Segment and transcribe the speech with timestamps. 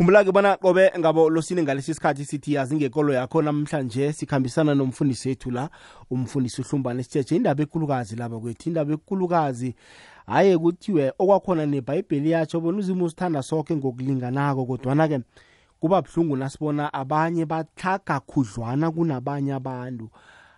[0.00, 5.50] khumbula-ke bona qobe ngabo losini ngalesi sikhathi sithi yazi ngekolo yakho namhlanje sikhambisana nomfundisi wethu
[5.50, 5.70] la
[6.10, 9.74] umfundisi uhlumbane sitshetshe indaba ekulukazi laba kwethu indaba ekulukazi
[10.26, 15.20] hhayi kuthiwe okwakhona nebhayibheli yatsho bona uzima usithanda sonke ngokulinganako kodwana-ke
[15.80, 20.08] kuba buhlungu nasibona abanye bahlaga khudlwana kunabanye abantu.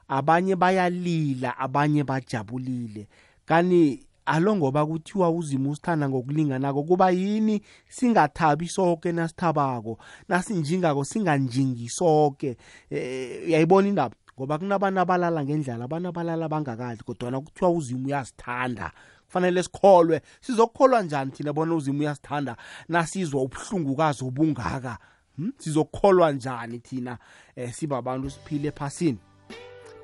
[0.09, 3.09] Abanye bayalila abanye bajabulile.
[3.47, 7.63] Kani alo ngoba kuthiwa uzima usithanda ngokulinganako kuba yini?
[7.89, 9.99] Singathabi sonke nasithabako
[10.29, 12.57] nasinjingako singanjingi sonke
[12.91, 14.15] eh uyayibona indaba?
[14.39, 18.93] Ngoba kunabantu abalala ngendlala abantu abalala bangakadli kodwana kuthiwa uzima uyasithanda.
[19.27, 20.21] Kufanele sikholwe.
[20.41, 22.57] Sizokukholwa njani thina bona uzima uyasithanda?
[22.89, 24.99] Nasizwa ubuhlungukazi obungaka.
[25.37, 25.53] Hmm?
[25.59, 27.19] sizokukholwa njani thina?
[27.57, 29.19] Eh, sibabantu siphile ephasini.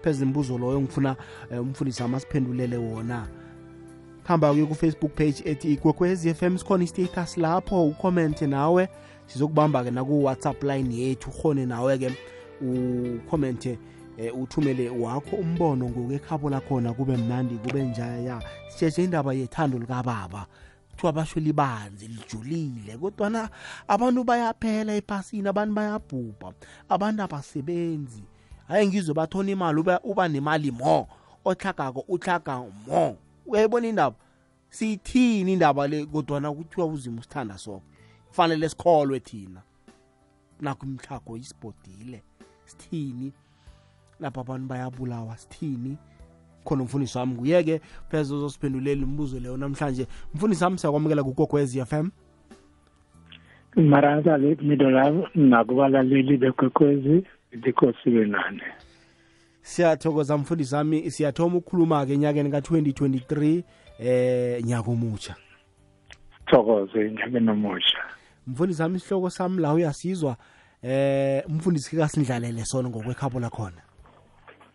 [0.02, 1.16] Pheze imbuzo loyo ngifuna
[1.50, 3.28] eh, umfundisi amasiphendulele wona.
[4.28, 8.88] Hamba-ke ku-facebook page ethi igwekwezi FM sikhona istatus lapho ucommente nawe.
[9.26, 12.12] Sizokubamba-ke naku-whatsapp line yethu ukhone nawe-ke
[12.60, 13.78] ucommente
[14.18, 18.42] eh, uthumele wakho umbono ngokwekhabo lakhona kube mnandi kube njaya.
[18.68, 20.46] Sitsheshe indaba yethando likababa.
[20.90, 23.48] Kuthiwa basho libanzi lijulile kodwana
[23.88, 26.52] abantu bayaphela ephasini abantu bayabhubha
[26.88, 28.22] abantu abasebenzi.
[28.66, 31.08] Hayi ngizwe bathona imali uba, uba nemali mo
[31.44, 33.16] ohlagako uhlaga mo.
[33.48, 34.16] Uyayibona indaba?
[34.70, 37.82] Siyithini indaba le kodwana kuthiwa uzima usithanda soko
[38.28, 39.62] kufanele sikholwe thina.
[40.60, 42.22] Nakho imhlago isibhodile.
[42.64, 43.32] Sithini?
[44.20, 45.96] Lapho abantu bayabulawa sithini?
[46.64, 47.80] Khona umfundisi wami nguye-ke
[48.10, 50.06] pheze uzosiphendulela imibuzo leyo namhlanje.
[50.34, 52.10] Mfundisi wami siyakwamukela kugogwez f m.
[53.76, 58.62] Lavo nakubalaleli bekwekwezi likosiwe nane
[59.62, 61.10] siyathokoza mfundisi wami.
[61.10, 63.62] Siyathoma ukukhuluma-ke enyakeni ka-2023
[63.98, 65.34] eh nyaka omutsha
[66.38, 67.98] sithokoze enyakeni omusha
[68.46, 70.36] mfundisi wami isihloko sami la uyasizwa
[70.82, 73.82] eh umfundisi kasindlalele sona ngokwekhabo lakhona.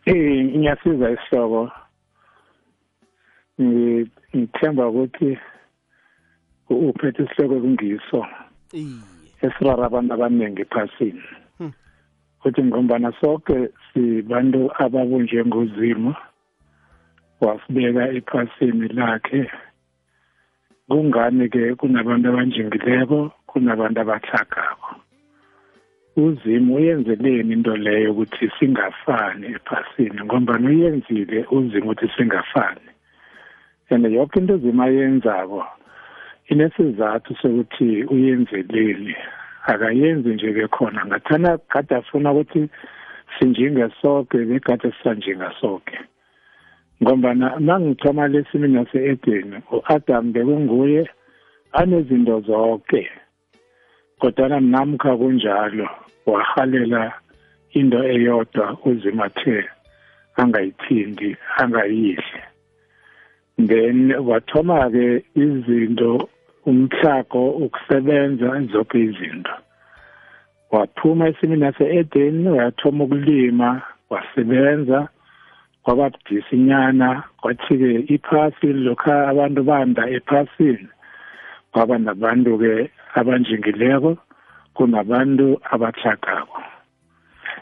[0.05, 1.71] Eh ngiyasiza isihloko.
[4.35, 5.37] Ngithemba ukuthi
[6.69, 8.25] uphethe isihloko kungiso
[9.41, 11.23] esirara abantu abaningi ephasini.
[12.39, 16.11] Ukuthi ngombana sonke sibantu ababunjwe ngozimo
[17.45, 19.51] wasibeka ephasini lakhe.
[20.87, 24.95] Kungani ke kunabantu abanjingileko kunabantu abahlagako
[26.15, 32.87] uzimu uyenzeleni into leyo ukuthi singafani ephasini ngombana uyenzile uzima ukuthi singafani?
[33.89, 35.65] And yonke into uzima ayenzako
[36.47, 39.15] inesizathu sokuthi uyenzeleni
[39.65, 42.69] akayenzi nje bekhona ngathana kade afuna ukuthi
[43.39, 45.99] sinjinge sonke bekade sisanjinga sonke
[47.01, 51.09] ngombana mangithoma lesimini yase-edeni u-adam bekunguye
[51.73, 53.09] anezinto zonke
[54.19, 55.87] kodwana namkha kunjalo
[56.25, 57.13] wahalela
[57.73, 59.65] into eyodwa uzimathe
[60.35, 62.41] angayithindi angayidli.
[63.57, 66.29] Then wathoma-ke izinto
[66.65, 69.51] umhlago ukusebenza zonke izinto.
[70.71, 75.09] Waphuma esimini yase-edeni wayathoma ukulima wasebenza
[75.83, 80.87] kwaba budisinyana kwathi-ke iphasi lokha abantu banda ephasini
[81.71, 82.73] kwaba nabantu-ke
[83.19, 84.17] abanjingileko
[84.73, 86.59] kunabantu abahlagako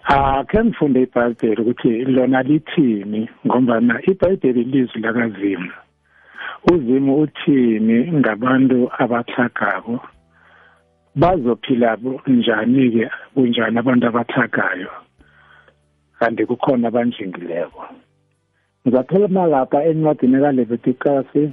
[0.08, 5.72] akhe ngifunde ibhayibheli ukuthi lona lithini ngombana ibhayibheli lizwi lakazimu.
[6.72, 10.00] Uzimu uthini ngabantu abahlagako
[11.16, 14.92] bazophila njani-ke kunjani abantu abathagayo
[16.20, 17.81] kanti kukhona abanjingileko.
[18.88, 21.52] Ngizaphela lapha encwadini kalevitikasi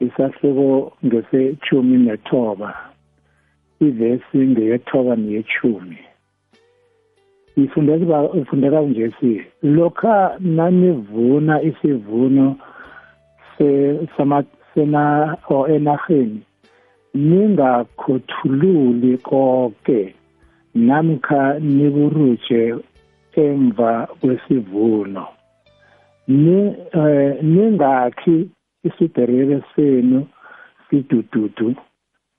[0.00, 2.74] isahluko ngesechumi nethoba
[3.80, 5.98] ivesi ngeyethoba neyechumi
[7.56, 12.56] ifundeka ifundeka nje si lokha nanivuna isivuno
[13.58, 13.98] se
[14.74, 16.40] sena o enaheni
[17.14, 20.14] ningakhothululi konke
[20.74, 22.74] namkha niburuje
[23.36, 25.35] emva kwesivuno.
[26.28, 28.50] Ni eh, ningakhi
[28.84, 30.26] isiderebe senu
[30.90, 31.74] sidududu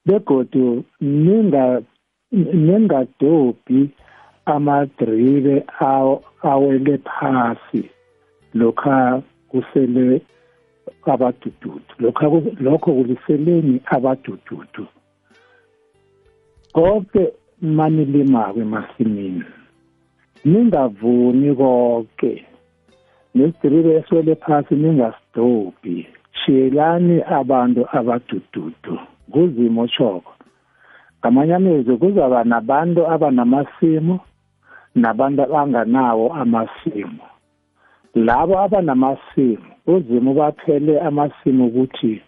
[0.06, 1.81] begodu ninga
[2.31, 3.89] ningadobhi
[4.45, 5.63] amadribe
[6.44, 7.89] awele phasi
[8.54, 10.22] lokha kusele
[11.06, 14.88] abadududu lokho lokho kuliseleni abadududu.
[16.74, 19.44] Konke manilimako emasimini
[20.45, 22.45] ningavuni konke
[23.38, 26.07] nesidiribe eswele phasi ningasidobhi.
[26.39, 28.95] Shiyelani abantu abadududu.
[29.31, 30.31] Kuzimo tshoko
[31.19, 34.19] ngamanye amezwi kuzaba nabantu abanamasimu
[34.95, 37.24] nabantu abanganawo amasimu.
[38.16, 42.22] Labo abanamasimu uzimo baphele amasimu ukuthi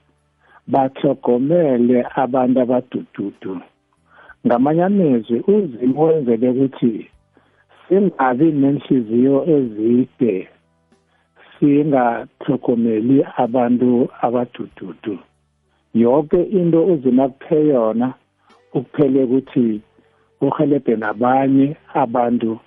[0.68, 3.62] bathogomele abantu abadududu.
[4.46, 7.10] Ngamanye amezwi uzimo wenzele ukuthi
[7.88, 10.48] singabi nenhliziyo ezide.
[11.60, 15.20] Singathogomeli abantu abadududu.
[15.94, 18.14] Yonke into uzima kuphe yona
[18.74, 19.82] ukuphele ukuthi
[20.42, 22.60] uhelebhe nabanye abantu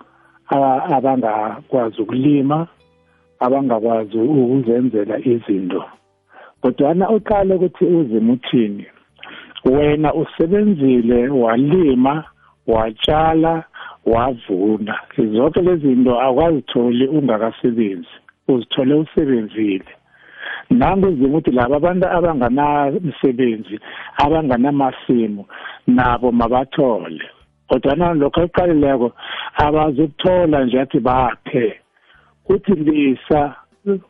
[0.96, 2.66] abangakwazi ukulima
[3.40, 5.84] abangakwazi ukuzenzela izinto.
[6.60, 8.86] Kodwana uqale ukuthi uzima uthini
[9.64, 12.24] wena usebenzile walima
[12.66, 13.64] watshala
[14.06, 15.00] wavuna.
[15.16, 18.08] Zonke lezi zinto akwazitholi ungakasebenzi.
[18.54, 19.90] Uzithole usebenzile.
[20.70, 23.76] Nangenzima ukuthi laba abantu abanganamsebenzi
[24.24, 25.44] abanganamasimu
[25.86, 27.24] nabo mabathole.
[27.68, 29.12] Kodwa lokho ekuqalileko
[29.64, 31.80] abazukuthola nje athi baphe
[32.44, 33.54] kuthi lisa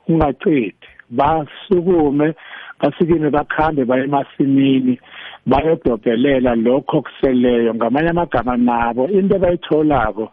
[0.09, 2.35] ungaqedi basukume
[2.81, 4.99] basikime bakhambe baye emasimini
[5.47, 10.31] bayodobhelela lokho kuseleyo ngamanye amagama nabo into abayitholako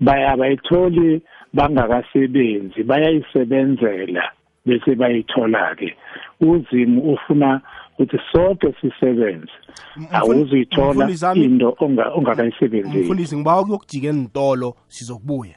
[0.00, 1.22] bayayitholi
[1.58, 4.22] bangakasebenzi bayayisebenzela
[4.66, 5.96] bese bayithola-ke.
[6.40, 7.60] Uzimu ufuna
[7.98, 9.52] ukuthi sonke sisebenze.
[10.10, 11.76] Awuzuyithola into
[12.14, 13.04] ongakayisebenzeli.
[13.04, 15.56] Mfundisi ngibawa kuyokujika enitolo sizokubuya.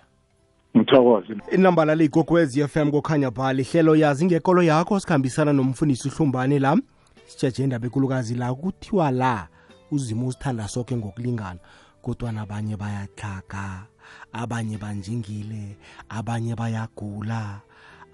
[0.78, 1.36] Ngithokoze.
[1.52, 6.78] Inamba lale igogwezi FM kokhanya pha lihlelo yazi ngekolo yakho sikhambisana nomfundisi uhlumbane la.
[7.26, 9.48] Sitsheje indaba ekulukazi la kuthiwa la
[9.92, 11.60] uzimo usithanda sonke ngokulingana
[12.02, 13.86] kodwa nabanye bayaxhaga
[14.34, 15.78] abanye banjingile
[16.10, 17.62] abanye bayagula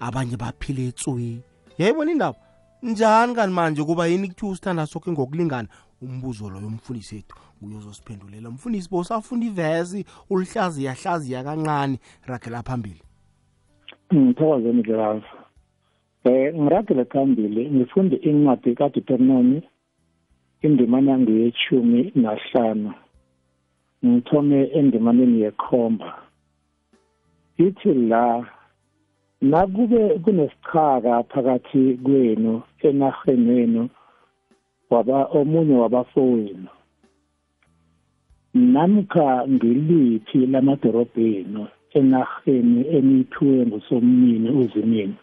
[0.00, 1.40] abanye baphile etswi.
[1.78, 2.38] Yayibona indaba
[2.82, 5.68] njani kani manje kuba yini kuthiwa usithanda sonke ngokulingana?
[6.02, 8.48] Umbuzo loyo umfundisi wethu uyozosiphendulela.
[8.48, 11.98] Umfundisi bosafunda ivesi ulihlaziya hlaziya kancane.
[12.26, 13.02] Ragela phambili.
[14.14, 15.26] Ngithokoze mdlelazi
[16.24, 19.62] eh ngiragela phambili ngifunde incwadi kaDeuteronomy
[20.62, 22.92] indimana ngiyechumi nahlanu.
[24.06, 26.14] Ngithome endimaneni yekhomba.
[27.58, 28.46] Ithi la
[29.40, 33.88] nakube kunesichaka phakathi kwenu enaheni yenu
[34.90, 36.68] waba omunye wabafowenu.
[38.54, 45.14] Namkha ngiliphi lamadorobheni enaheni eniyithiwe ngusomnini uzimini?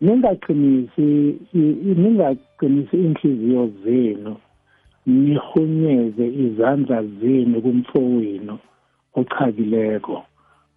[0.00, 1.38] Ningaqinisi
[2.00, 4.36] ningaqinisi inhliziyo zenu.
[5.22, 8.54] Nihunyeze izandla zenu kumfowenu
[9.18, 10.16] ochakileko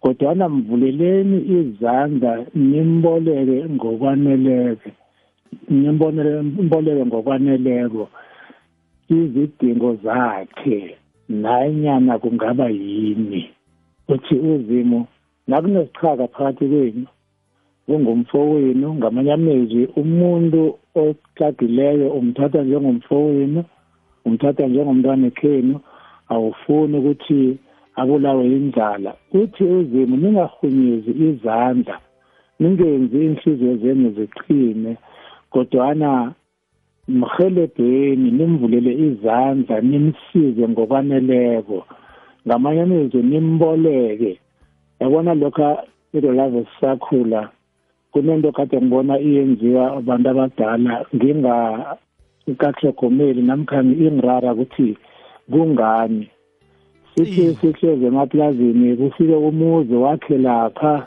[0.02, 4.90] kodwana mvuleleni izandla nimboleke ngokwaneleke
[5.70, 8.02] nimboleke ngokwaneleko
[9.18, 10.96] izidingo zakhe
[11.28, 13.50] nanyana kungaba yini.
[14.08, 15.06] Uthi uzimo
[15.48, 17.06] nakunesichaka phakathi kwenu
[17.86, 23.64] kungumfowenu ngamanye amezwi umuntu ocagileyo umthatha njengomfowenu
[24.26, 25.74] umthatha njengomntwana ekhenu
[26.32, 27.40] awufuni ukuthi
[28.00, 29.10] abulawe indlala
[29.40, 31.96] uthi uzimo ningahunyezi izandla
[32.60, 34.92] ningenzi inhliziyo zenu ziqine
[35.52, 36.10] kodwana
[37.08, 41.78] mhelebheni nimvulele izandla nimsize ngokwaneleko.
[42.46, 44.32] Ngamanye amezwi nimboleke.
[45.00, 45.78] Yabona lokho
[46.12, 47.50] ilolave sisakhula
[48.12, 50.92] kunento kade ngibona iyenziwa abantu abadala
[52.48, 54.96] ngingakahlogomeli namkhani ingirara ukuthi
[55.50, 56.28] kungani?
[57.14, 61.06] Sithi sihlezi emaplazini kufike umuzi wakhe lapha.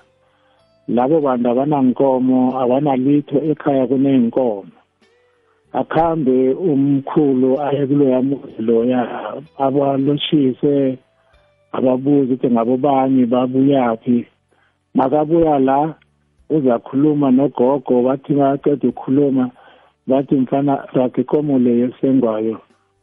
[0.87, 4.71] Labo bantu abanankomo abanalitho ekhaya kuney'nkomo.
[5.73, 9.01] Akhambe umkhulu aye kuloya muzi loya
[9.57, 10.97] abaloshise
[11.71, 14.25] ababuze ukuthi ngabobani babuyaphi?
[14.95, 15.93] Makabuya la
[16.49, 19.51] uzakhuluma nogogo bathi baqeda ukukhuluma.
[20.07, 22.57] Bathi mfana raga ikomo leyo esengwayo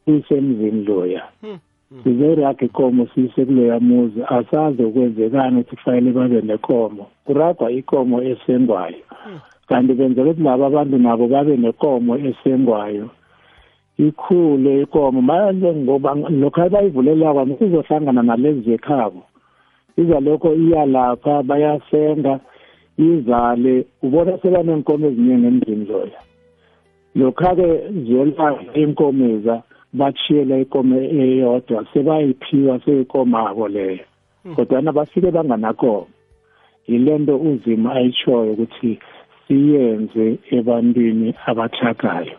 [0.07, 1.23] uyisemzini loya.
[1.41, 1.59] Hmm.
[2.03, 4.21] sizeraga ikomo siyise kuloya muzi.
[4.27, 9.03] Asazi ukwenzekani ukuthi kufanele babe nekomo kuragwa ikomo esengwayo.
[9.67, 13.09] Kanti benzela ukuthi laba abantu nabo babe nekomo esengwayo.
[13.97, 15.21] Ikhule ikomo
[15.63, 19.23] ngoba lokho abayivulelako msizohlangana nalezi zekhabo.
[19.97, 22.39] Izalokho iya lapha bayasenga
[22.97, 23.85] izale.
[24.03, 26.24] Ubona sebaneenkomo eziningi emzini loya.
[27.15, 27.67] Lokha-ke
[28.05, 34.05] ziyolala inkomeza bachiyela ikomo eyodwa sebayiphiwa seyikomabo leyo.
[34.55, 36.05] Kodwana bafike banganakoma.
[36.87, 38.99] Yilento uzima ayitshoyo ukuthi
[39.47, 42.37] siyenze ebantwini abathakayo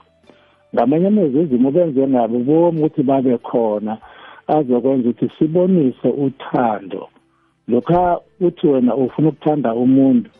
[0.74, 3.98] ngamanye amezwi uzima benze ngabo bomi ukuthi babe khona
[4.46, 7.08] azokwenza ukuthi sibonise uthando.
[7.68, 10.30] Lokha uthi wena ufuna ukuthanda umuntu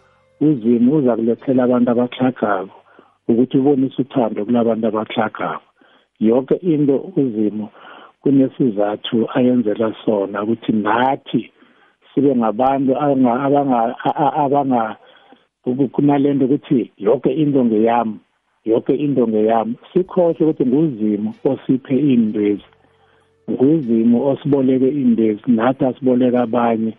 [0.40, 2.76] uzimo uza kulethela abantu abaxhagako
[3.28, 5.62] ukuthi ubonise uthando kulabantu abaxhagako
[6.21, 7.66] yonke into uzimo
[8.23, 11.50] kunesizathu ayenzela sona ukuthi nathi
[12.11, 13.33] sibe ngabantu abanga
[14.45, 14.97] abanga
[15.92, 18.18] kunalento ukuthi yonke into ngeyami
[18.66, 19.75] yonke into ngeyami.
[19.92, 22.68] Sikhohle ukuthi nguzimo osiphe indwezi
[23.50, 26.92] nguzimo osiboleke indwezi nathi asiboleka abanye.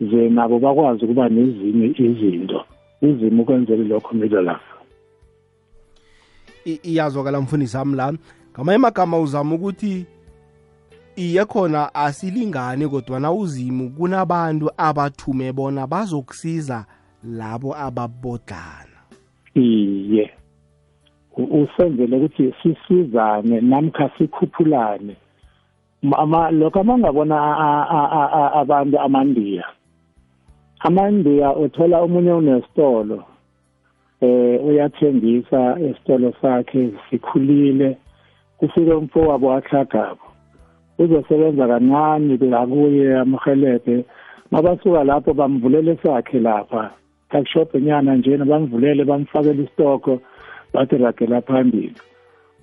[0.00, 2.64] Ze nabo bakwazi ukuba nezinye izinto.
[3.02, 4.69] Uzimo ukwenzele lokho midlalafa
[6.74, 8.12] iyazwakala mfundisi wami la
[8.52, 10.06] ngamanye amagama uzama ukuthi
[11.16, 16.84] iye khona asilingani kodwa na uzimu kunabantu abathume bona bazokusiza
[17.24, 19.00] labo ababodlana.
[19.54, 20.30] Iye.
[21.36, 25.16] Usenzele ukuthi sisizane namkha sikhuphulane.
[26.50, 27.36] Lokho amangabona
[28.54, 29.64] abantu amandiya.
[30.80, 33.24] Amandiya uthola omunye unesitolo
[34.20, 37.96] eh uyathengisa esitolo sakhe sikhulile
[38.58, 40.24] kufike umfowabo wahlagabo
[40.98, 44.04] uzosebenza kancane ngakuye amhelebhe
[44.50, 46.90] mabasuka lapho bamvulele sakhe lapha
[47.30, 50.20] kakushophe nyana njena bamvulele bamfakele istoko
[50.74, 51.94] bathi ragela phambili.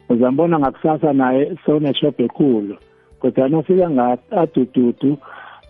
[0.10, 2.76] Uzambona ngakusasa naye soneshophe ekhulu
[3.20, 5.18] kodwa nofika ngadududu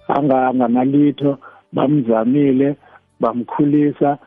[0.08, 1.38] anganalitho
[1.74, 2.75] bamzamile
[3.20, 4.17] bamkhulisa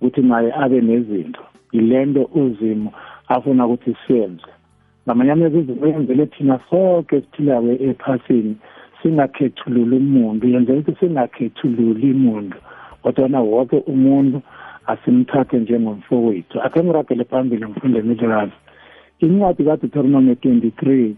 [0.00, 1.42] ukuthi naye abe nezinto.
[1.72, 2.92] Yilento uzimo
[3.28, 4.50] afuna ukuthi siyenze.
[5.06, 8.56] Ngamanye amazwi izinto yenzele thina sonke esiphilayo ephasini
[9.02, 10.48] singakhethululi umuntu.
[10.48, 12.56] Yenzela ukuthi singakhethululi umuntu
[13.02, 14.42] kodwa wonke umuntu
[14.86, 16.60] asimthathe njengomfowethu.
[16.62, 18.52] Akhe ngiragele phambili ngifunde midlekazi
[19.20, 21.14] incwadi kaDeuteronomy 23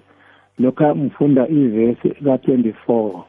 [0.59, 3.23] lokha ngifunda ivesi ka-24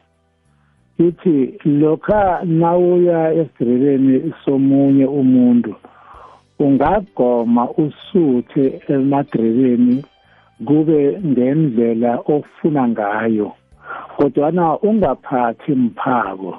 [1.06, 5.74] ithi lokha nawuya esidrebeni somunye umuntu
[6.64, 8.64] ungagoma usuthe
[8.94, 9.96] emadrebeni
[10.66, 13.48] kube ngendlela ofuna ngayo
[14.16, 16.52] kodwana ungaphathi mphako.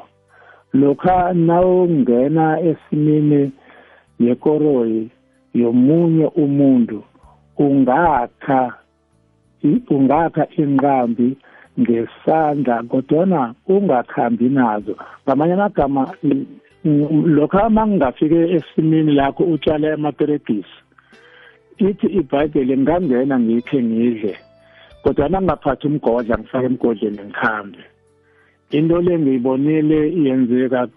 [0.73, 3.51] Lokha nawungena esimini
[4.19, 5.09] yekoroyi
[5.53, 7.03] yomunye umuntu
[7.57, 8.73] ungakha
[9.89, 11.37] ungakha inqambi
[11.79, 14.95] ngesandla kodwana ungakhambi nazo.
[15.23, 16.01] Ngamanye amagama
[17.35, 20.77] lokho mangingafike esimini lakho utshale amaperegisi
[21.77, 24.33] ithi ibhayibheli ngingangena ngikhe ngidle
[25.03, 27.83] kodwana ngingaphathi umgodla ngifake emgodleni ngikhambe.
[28.71, 30.87] Into le ngiyibonile yenzeka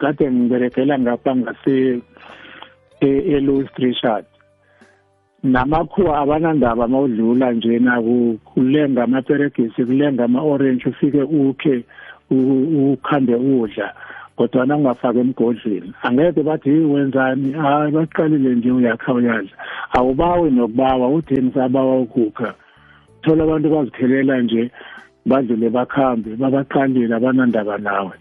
[0.00, 1.74] kade ngiberegela ngapha ngase
[3.00, 4.24] e-Louis Richard
[5.44, 8.02] namakhuwa abanandaba mawudlula njena
[8.44, 11.84] kulenga amaperegisi kulenga ama-orange ufike ukhe
[12.30, 13.94] ukhambe udla
[14.36, 15.92] kodwana ungafaki emgodleni.
[16.02, 17.52] Angeke bathi wenzani?
[17.52, 19.56] Hayi baqalile nje uyakha uyadla.
[19.92, 22.54] Awubawi nokubawa utheni sabawa ukukha
[23.22, 24.70] thola abantu bazikhelela nje
[25.26, 28.12] badlule bakhambe babaqalile abanandaba nawe.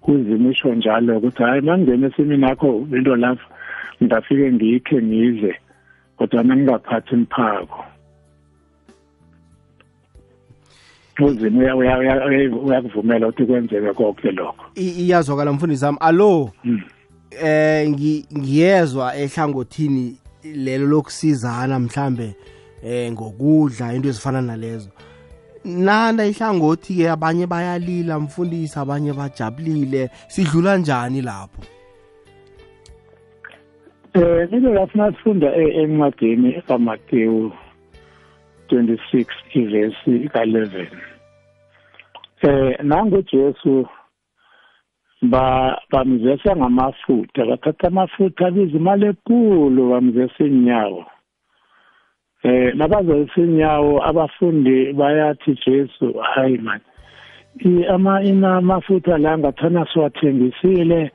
[0.00, 3.46] Kuzimisho njalo ukuthi hayi mangingena esimini akho into lapha
[4.02, 5.54] ngingafike ngikhe ngidle.
[6.22, 7.84] Kodwa nangingaphathi imphako
[11.20, 11.60] uzimo
[12.64, 16.50] uyakuvumela ukuthi kwenzeke konke lokho iyazwakala mfundisi wami alo
[17.42, 22.36] eh ngiyezwa ehlangothini lelo lokusizana mhlambe
[22.84, 24.90] eh ngokudla into ezifana nalezo
[25.64, 31.62] nanda ihlangothi ke abanye bayalila mfundisi abanye bajabulile sidlula njani lapho
[34.14, 37.52] Eh nike lafuna sifunda encwadini kaMateyu
[38.68, 40.86] 26 ivesi ka11
[42.42, 43.88] eh nangu Jesu
[45.22, 51.04] ba bamzesa ngamafutha bathatha amafutha abiza imali enkulu bamzesa inyawo
[52.42, 56.80] eh nabazesa inyawo abafundi bayathi Jesu hayi man
[57.88, 61.10] ama ina amafutha la ngathana siwathengisile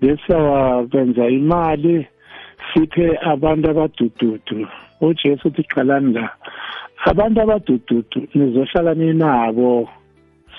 [0.00, 2.06] bese wakwenza imali
[2.72, 4.68] siphe abantu abadududu.
[5.00, 6.30] uJesu uthi qalani la.
[7.04, 9.88] Abantu abadududu nizohlala ninabo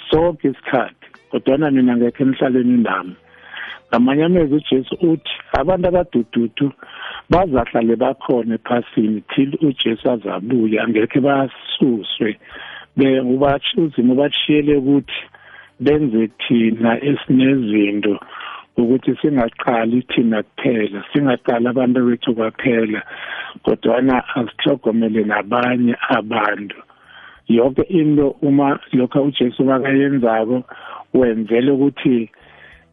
[0.09, 3.15] sonke isikhathi kodwa mina ngekhe nihlaleni nami
[3.89, 6.71] ngamanye amezwi uJesu uthi abantu abadududu
[7.29, 10.83] bazahlale bakhona ephasini till uJesu azabuya.
[10.83, 12.37] Angekhe basuswe
[12.97, 15.21] be ubathi uzimo bashiyele ukuthi
[15.79, 18.19] benze thina esinezinto
[18.77, 23.01] ukuthi singaqali thina kuphela singaqali abantu bethu kwaphela
[23.63, 26.77] kodwana asihlogomele nabanye abantu.
[27.47, 30.63] Yonke into uma lokho uJesu bakayenzako
[31.13, 32.29] wenzele ukuthi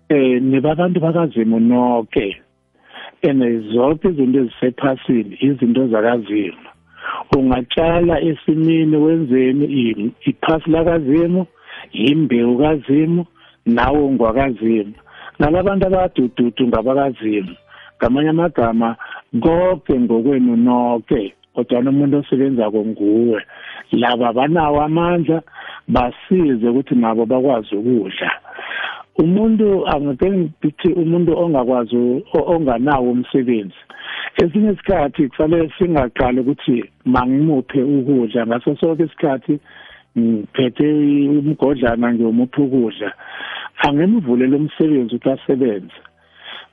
[0.09, 2.37] eh nibabantu bakazimu nonke
[3.23, 6.69] ene zonke izinto ezisephasini izinto zakazimu.
[7.37, 9.65] Ungatshala esimini wenzeni
[10.25, 11.47] iphasi lakazimu
[11.93, 13.27] imbewu kazimu
[13.67, 14.95] nawe ungwakazimu.
[15.39, 17.55] Nalabantu abadududu ngabakazimu
[17.99, 18.97] ngamanye amagama
[19.43, 23.43] konke ngokwenu nonke kodwa umuntu osebenzako nguwe.
[23.93, 25.43] Laba banawo amandla
[25.89, 28.31] basize ukuthi nabo bakwazi ukudla.
[29.19, 31.97] Umuntu angeke ngithi umuntu ongakwazi
[32.33, 33.81] onganawo umsebenzi.
[34.37, 39.61] Esinye isikhathi kufanele singaqali ukuthi mangimuphe ukudla ngaso sonke isikhathi
[40.19, 40.87] ngiphethe
[41.39, 43.13] umgodlana ngiyomupha ukudla.
[43.87, 45.99] Angimvulele umsebenzi ukuthi asebenze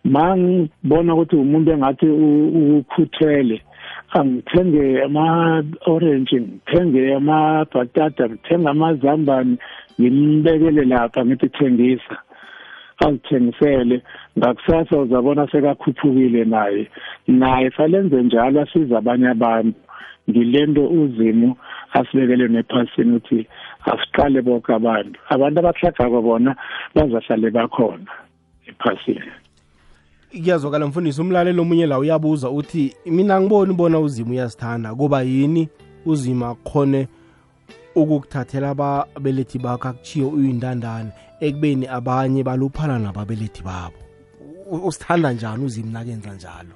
[0.03, 3.57] mangibona ukuthi umuntu engathi ukhuthele
[4.17, 9.55] angithenge ama-orange ngithenge amabhatata ngithenge amazambane
[9.99, 12.17] ngimbekele lapha ngithi thengisa.
[13.05, 14.01] Azithengisele
[14.37, 16.87] ngakusasa uzabona sekakhuphukile naye.
[17.27, 19.79] Naye falenze njalo asize abanye abantu.
[20.29, 21.57] Ngilento uzimo
[21.93, 23.47] asibekele nephasini ukuthi
[23.85, 25.19] asiqale bonke abantu.
[25.29, 26.55] Abantu abahlagako bona
[26.95, 28.11] bazahlale bakhona
[28.67, 29.31] ephasini.
[30.31, 35.69] Kuyazwakala mfundisi umlalelo omunye la uyabuza uthi mina ngiboni bona uzima uyazithanda kuba yini
[36.05, 37.07] uzima akhone
[37.95, 41.11] ukukuthathela ababelethi bakho akuchiyo uyindandane
[41.41, 43.99] ekubeni abanye baluphala nababelethi babo?
[44.71, 46.75] Usithanda njani uzima nakenza njalo?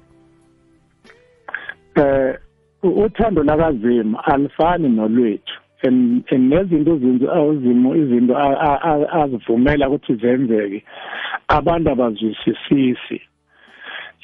[1.96, 2.36] Eh
[2.82, 5.55] uthando lakazima alifani nolwethu.
[5.82, 6.94] Nezinto
[7.48, 8.34] uzimo izinto
[9.20, 10.84] azivumela ukuthi zenzeke.
[11.48, 13.20] Abantu abazwisisisi.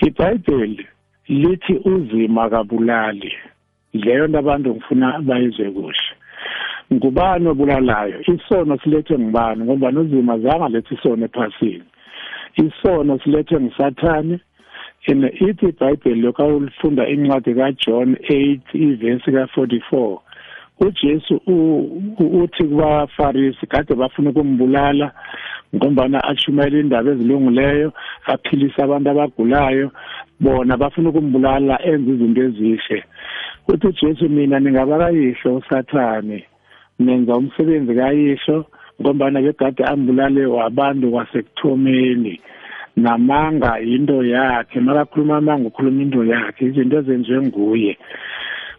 [0.07, 0.87] iBhayibheli
[1.29, 3.33] lithi uzima kabulali.
[3.93, 6.09] Leyo nto abantu ngifuna bayizwe kuhle.
[6.93, 8.21] Ngubani obulalayo?
[8.21, 9.65] Isono silethwe ngubani?
[9.65, 11.85] Ngoba nozima zanga lethi isono ephasini.
[12.57, 14.41] Isono silethwe ngisathane
[15.09, 20.19] and ithi iBhayibheli lokho ulifunda incwadi kaJohn 8 ivesi ka44
[20.81, 21.41] uJesu
[22.19, 25.13] uthi kubafarisi kade bafuna ukumbulala
[25.75, 27.93] ngombana ashumayela indaba ezilungileyo
[28.27, 29.91] aphilisa abantu abagulayo.
[30.41, 33.05] Bona bafuna ukumbulala enze izinto ezihle.
[33.69, 36.45] Uthi uJesu mina ningabakayihlo usathane
[36.99, 38.67] nenza umsebenzi kayihlo
[39.01, 42.41] ngombana begade ambulale wabantu kwasekuthomeni
[42.97, 47.99] namanga into yakhe makakhuluma amanga ukhuluma into yakhe izinto ezenziwe nguye.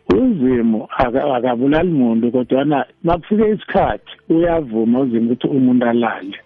[0.10, 0.90] Uzimo
[1.36, 6.38] akabulali muntu kodwana makufike isikhathi uyavuma uzimo ukuthi umuntu alale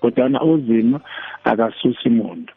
[0.00, 1.00] kodwana uzima
[1.44, 2.52] akasusi muntu.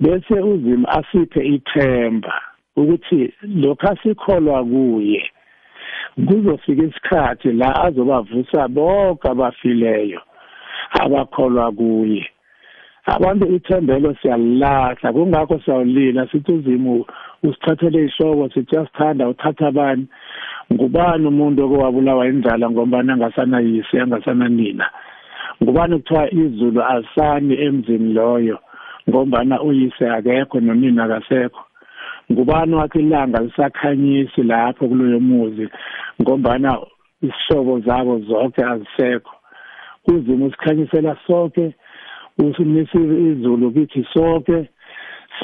[0.00, 2.34] Bese uzima asiphe ithemba
[2.76, 5.30] ukuthi lokho asikholwa kuye
[6.26, 10.20] kuzofika isikhathi la azobavusa bonke abafileyo
[11.00, 12.30] abakholwa kuye.
[13.06, 17.06] Abantu ithembelo siyalilahla kungakho siyawulila sithi uzimo
[17.42, 20.06] usithathele ihloko sithi uyasithanda uthatha abani
[20.72, 24.86] ngubani umuntu okowabulawa indlala ngoba angasanayise angasananina?
[25.62, 28.58] Ngubani kuthiwa izulu asani emzini loyo
[29.08, 31.62] ngombana uyise akekho nonina akasekho?
[32.32, 35.68] Ngubani wathi ilanga lisakhanyisi lapho kuloyo muzi
[36.22, 36.78] ngombana
[37.22, 39.34] isihlobo zabo zonke azisekho?
[40.08, 41.74] Uzimo usikhanyisela sonke
[42.38, 44.68] usinisa izulu kithi sonke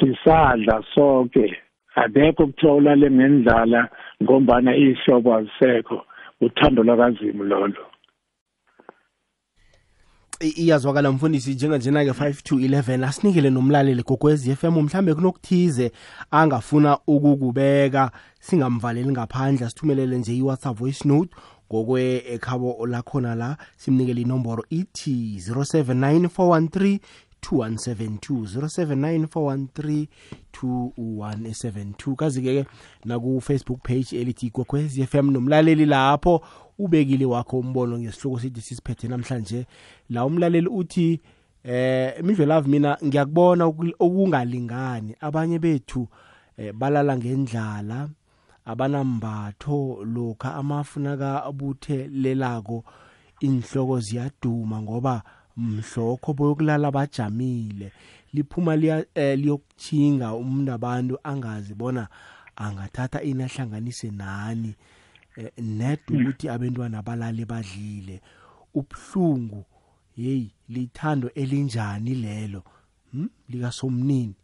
[0.01, 1.57] sisadla sonke
[1.95, 3.89] akekho kuthiwa ulale ngendlala
[4.23, 6.05] ngombana ihlobo azisekho.
[6.41, 7.87] Uthando lwakazimu lolo.
[10.41, 15.93] Iyazwakala mfundisi njenganjena-ke 5 to 11 asinikele nomlaleli gogwezi FM mhlambe kunokuthize
[16.31, 21.31] angafuna ukukubeka singamvaleli ngaphandle sithumelele nje i-whatsapp voice note.
[21.73, 26.99] Ngokwe ekhabo lakhona la simnikele inomboro ithi 079413
[27.43, 30.07] 2172
[30.63, 32.67] 0794132172 kazi-ke
[33.05, 36.45] naku-facebook page elithi igogwez FM nomlaleli lapho
[36.79, 39.67] ubekile wakho umbono ngesihloko sithi sisiphethe namhlanje.
[40.11, 41.21] La umlaleli uthi
[41.65, 43.65] eh imidlelavu mina ngiyakubona
[43.99, 46.09] okungalingani abanye bethu
[46.57, 48.09] eh, balala ngendlala.
[48.65, 52.85] Abanambatho lokha amafuna kabuthelelako
[53.41, 55.23] inhloko ziyaduma ngoba
[55.57, 57.93] mhlokho boyokulala bajamile.
[58.33, 58.75] Liphuma
[59.15, 62.09] eh, liyokuchinga umuntu abantu angazi bona
[62.57, 64.75] angathatha inahlanganise nani
[65.37, 68.21] Eh, net ukuthi abantwana balale badlile.
[68.75, 69.65] Ubhlungu
[70.17, 72.63] hey lithando elinjani lelo?
[73.13, 74.35] Hm likasomnini?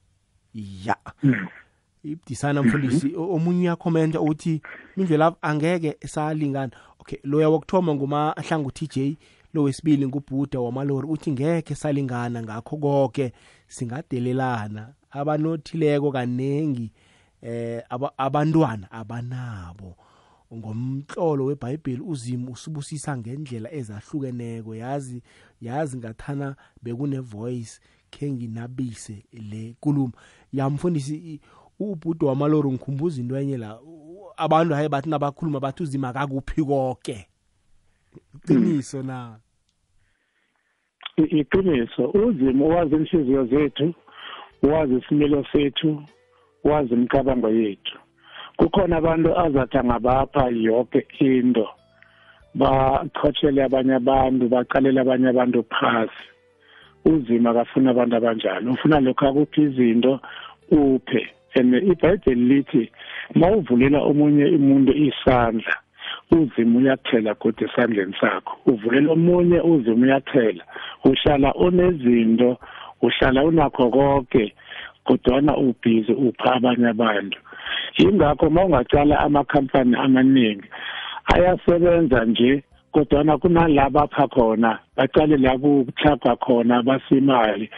[0.55, 0.97] Ya.
[2.05, 4.63] Ibdisana mfundisi omunye uyakhomenta uthi
[4.97, 9.17] indlela angeke salingana okay loya wokuthoma ngumahlangu TJ
[9.55, 13.33] lo wesibili ngubhuda wamalori uthi ngeke salingana ngakho konke
[13.69, 14.95] singadelelana.
[15.11, 16.93] Abanothileko kanengi
[17.43, 19.97] eh aba- abantwana abanabo.
[20.55, 24.75] Ngomhlolo weBhayibheli uzimo usibusisa ngendlela ezahlukeneko.
[24.75, 25.23] Yazi
[25.61, 27.81] yazi ngathana bekune voice
[28.11, 30.13] ke nginabise le kuluma
[30.53, 31.41] yamfundisi i-
[31.81, 37.27] ubhudo wamalori ngikhumbuza into enye la u- abantu haye bathi nabakhuluma bathi uzima kakuphi konke
[38.47, 39.39] qiniso na?
[41.17, 43.95] I- iqiniso uzimo wazi inhliziyo zethu
[44.63, 46.03] wazi isimilo sethu
[46.65, 47.99] wazi imicabango yethu.
[48.57, 51.69] Kukhona abantu azathi angabapha yonke into
[52.55, 56.25] bachotshele abanye abantu baqalele abanye abantu phasi.
[57.05, 60.21] Uzima akafuna abantu abanjalo ufuna lokhu akuphi izinto
[60.71, 61.23] uphe.
[61.59, 62.91] And ibhayibheli lithi
[63.35, 65.75] ma uvulela omunye umuntu isandla
[66.31, 68.57] uzima uyathela kodwa esandleni sakho.
[68.67, 70.65] Uvulela omunye uzima uyathela.
[71.05, 72.59] Uhlala unezinto
[73.03, 74.55] uhlala unakho konke
[75.05, 77.39] kodwana ubhizi upha abanye abantu.
[77.99, 80.69] Yingakho uma ungacala amakhampani amaningi
[81.35, 87.71] ayasebenza nje kodwana kunalabo apha khona bacale la kuthapha khona basimali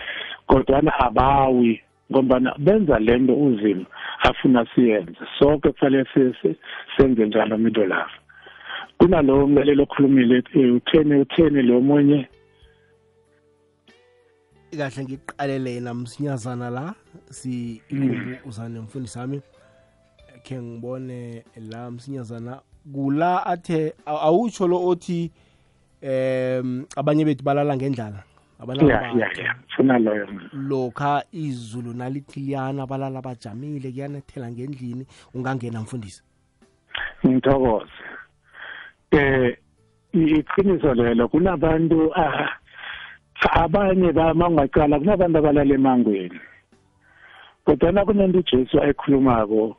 [0.47, 1.81] kodwana abawi.
[2.13, 3.87] Ngombana benza lento uzima
[4.23, 5.13] afuna siyenze.
[5.39, 6.57] Sonke kufanele sise-
[6.97, 8.19] senze njalo middle lafa
[8.99, 12.29] kunalowo mlalelo okhulumile eh, utheni utheni lo munye?
[14.77, 16.95] Kahle ngiqalele yena msinyazana la
[17.31, 19.41] si ilungu uzane mfundisi wami.
[20.43, 22.61] Khe ngibone la msinyazana
[22.93, 25.31] kula athe aw- awutsho lo othi
[26.03, 28.23] em abanye bethu balala ngendlala.
[28.63, 36.23] Abalala ya ya funa loyo lokha izulu nalithi liyana balala bajamile kuyanethela ngendlini ungangena mfundisi?
[37.27, 37.91] Ngithokoze.
[39.11, 39.57] Eh
[40.13, 42.49] iqiniso lelo kunabantu ah,
[43.51, 46.41] abanye bamangacala kunabantu abalala emangweni.
[47.65, 49.77] Kodwa kunento uJesu ayikhulumako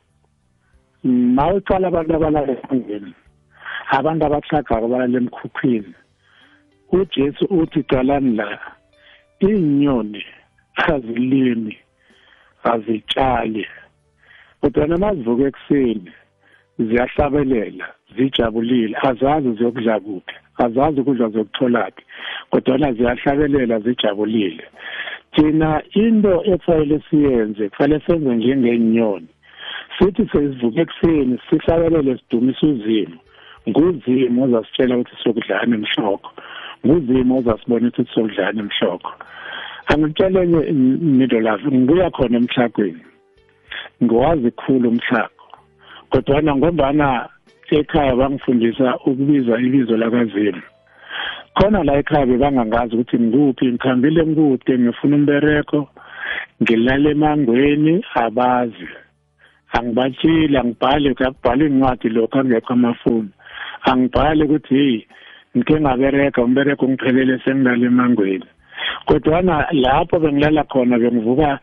[1.04, 3.14] ma uqala abantu abalala emangweni
[3.90, 5.94] abantu abahlagako balala emkhukhwini.
[6.92, 8.58] uJesu uthi qalani la
[9.40, 10.24] inyoni
[10.92, 11.76] azilimi
[12.72, 13.66] azitshali
[14.60, 16.12] kodwa namazivuka ekuseni
[16.78, 22.04] ziyahlabelela zijabulile azazi ziyokudla kuphi azazi ukudla zokutholaphi
[22.50, 24.64] kodwa ziyahlabelela zijabulile.
[25.34, 29.28] Thina into efanele siyenze kufanele senze njengenyoni
[29.98, 33.18] sithi sezivuka ekuseni sihlabelele sidumise uzimo
[33.68, 36.30] nguzimo ozasitshela ukuthi sokudlana emhloko
[36.84, 39.10] nguzimo ozasibona ukuthi sokudlana emhloko
[39.90, 40.60] angitshele enye
[41.18, 43.02] midolazi ngibuya khona emhlakweni.
[44.02, 45.46] Ngiwazi kukhulu umhlako
[46.10, 47.28] kodwana ngombana
[47.78, 50.62] ekhaya bangifundisa ukubiza ibizo lakazimu.
[51.56, 55.88] Khona la ekhaya bebangangazi ukuthi ngikuphi ngikhambile ngikude ngifuna umbereko
[56.62, 58.88] ngilala emangweni abazi.
[59.76, 63.32] Angibatshile angibhali kuyakubhala incwadi lokho angekho amafoni
[63.90, 65.06] angibhali ukuthi heyi
[65.56, 68.44] ngike ngabereka umbereko ngiphelele sengilala emangweni.
[69.06, 71.58] Kodwana lapho bengilala khona bengivuka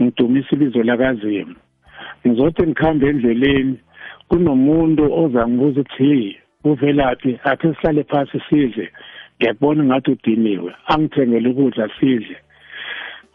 [0.00, 1.54] ngidumisa ibizo lakazimu.
[2.26, 3.78] Ngizothi ngikhambe endleleni
[4.28, 7.38] kunomuntu ozangibuza ukuthi uvelaphi?
[7.44, 8.90] Akhe sihlale phasi sidle.
[9.36, 12.36] Ngiyakubona ngathi udiniwe angithengele ukudla sidle.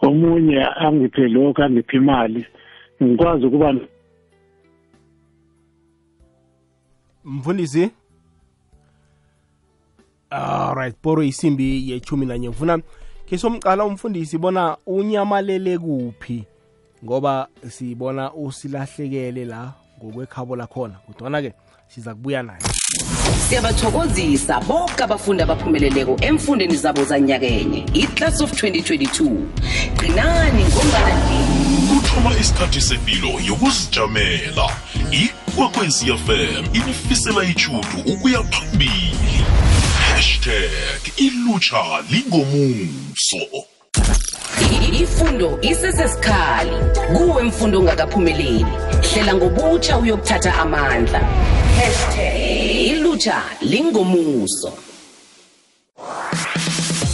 [0.02, 2.46] Omunye angiphe lokhu angiphe imali
[3.04, 3.76] ngikwazi ukuba
[7.26, 7.92] mfundisi?
[10.32, 12.80] Alright poro isimbi yechumi nanye ngifuna
[13.30, 16.44] ke somqala umfundisi bona unyamalele kuphi?
[17.04, 20.96] Ngoba sibona usilahlekele la ngokwekhabo lakhona.
[21.08, 21.54] Kodwana-ke
[21.88, 22.60] siza kubuya naye.
[23.50, 27.86] Siyabathokozisa bonke abafundi abaphumeleleko emfundeni zabo zanyakenye.
[27.94, 29.30] Iclass of 2022
[30.00, 34.70] qinani ngombana kuthoma isikhathi sempilo yokuzijamela.
[35.12, 39.20] Ikwekwezi fm inifisela itjhudu ukuya phambili
[40.20, 43.38] hashtag ilutsha lingomuso.
[45.02, 46.72] Ifundo isesesikhali
[47.18, 48.66] kuwe mfundo ongakaphumeleli.
[49.14, 51.20] Hlela ngobutsha uyokuthatha amandla.
[51.20, 54.74] Hashtag ilutsha lingomuso.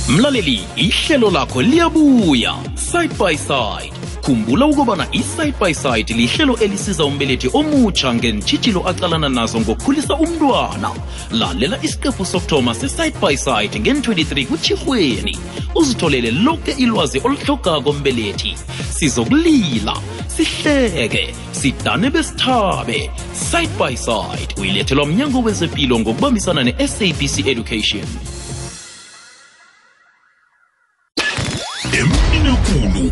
[0.09, 3.93] Mlaleli ihlelo lakho liyabuya side by side.
[4.25, 10.91] Khumbula ukubana i-side by side lihlelo elisiza umbelethi omutsha ngentshitshilo acalana nazo ngokukhulisa umntwana.
[11.31, 15.38] Lalela isiqephu sokuthoma se-side by side ngen-23 kutshirhweni
[15.75, 18.55] uzitholele lonke ilwazi oluhlogako mbelethi
[18.89, 19.95] sizokulila
[20.27, 23.09] sihleke sidane besithabe.
[23.33, 28.05] Side by side uyilethelwa mnyango wezempilo ngokubambisana ne-sabc education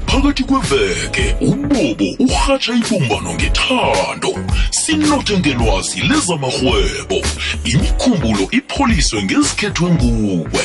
[0.08, 4.32] phakathi kweveke ubobo urhatsha ibumbano ngethando.
[4.72, 7.22] Sinothe ngelwazi lezamarhwebo.
[7.66, 10.64] Imikhumbulo ipholiswe ngezikhethwe nguwe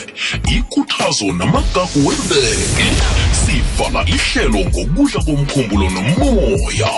[0.57, 2.87] ikhuthazo namagagu weveke.
[3.41, 6.91] Sivala ihlelo ngokudla komkhumbulo nomoya.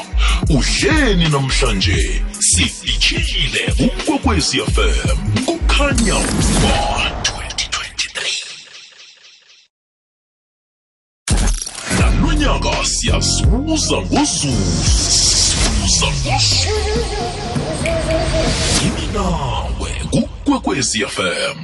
[0.51, 6.19] Udleni namhlanje sifitshile ukwekwecfm kukhanya
[6.63, 7.40] ba
[12.61, 14.49] nalonyaka siyazuza ngozuza ngozuza
[18.85, 19.91] yimi nawe
[20.45, 21.59] kukwekwezi fm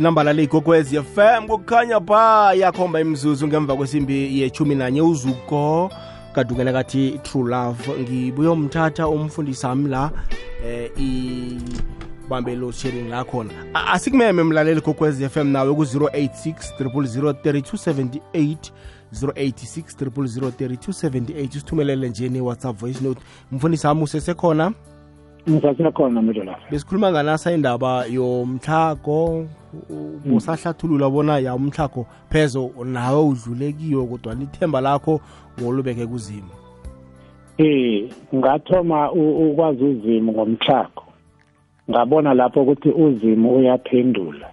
[0.00, 5.90] nambala le igogwezi fm kukhanya pha yakhomba imzuzu ngemva kwesimbi yechumi nanye uzuko.
[6.34, 10.10] Kadukela kathi true love ngibuye umthatha umfundisi ami la
[10.66, 13.50] eh ibambe lo sharing la khona.
[13.74, 18.56] A- asikumeme mlaleli gogwezi fm nawe ku-086 0003278
[19.12, 23.20] 086 0003278 usithumelele nje ne-whatsapp voice note.
[23.52, 24.72] Mfundisi ami usesekhona?
[25.50, 29.46] Ngisasekhona milo lapha besikhuluma nganasa indaba yomthlago
[30.36, 35.20] usahlathulula bona ya umthlago phezo nawe udlule kiyo kodwa lithemba lakho
[35.60, 36.48] ngolubeke kuzimo
[37.58, 41.02] eh ngathoma u- ukwazi uzimo ngomthlago
[41.90, 44.46] ngabona lapho ukuthi uzimo uyaphendula.
[44.46, 44.51] Ak-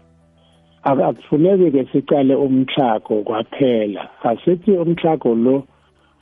[0.92, 4.10] akufuneki ke sicale umthlago kwaphela.
[4.24, 5.64] Asithi umthlago lo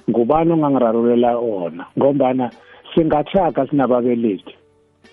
[0.09, 1.85] ngubani ongangirarulela wona?
[1.97, 2.51] Ngombana
[2.95, 4.53] singathaga sinababelethi.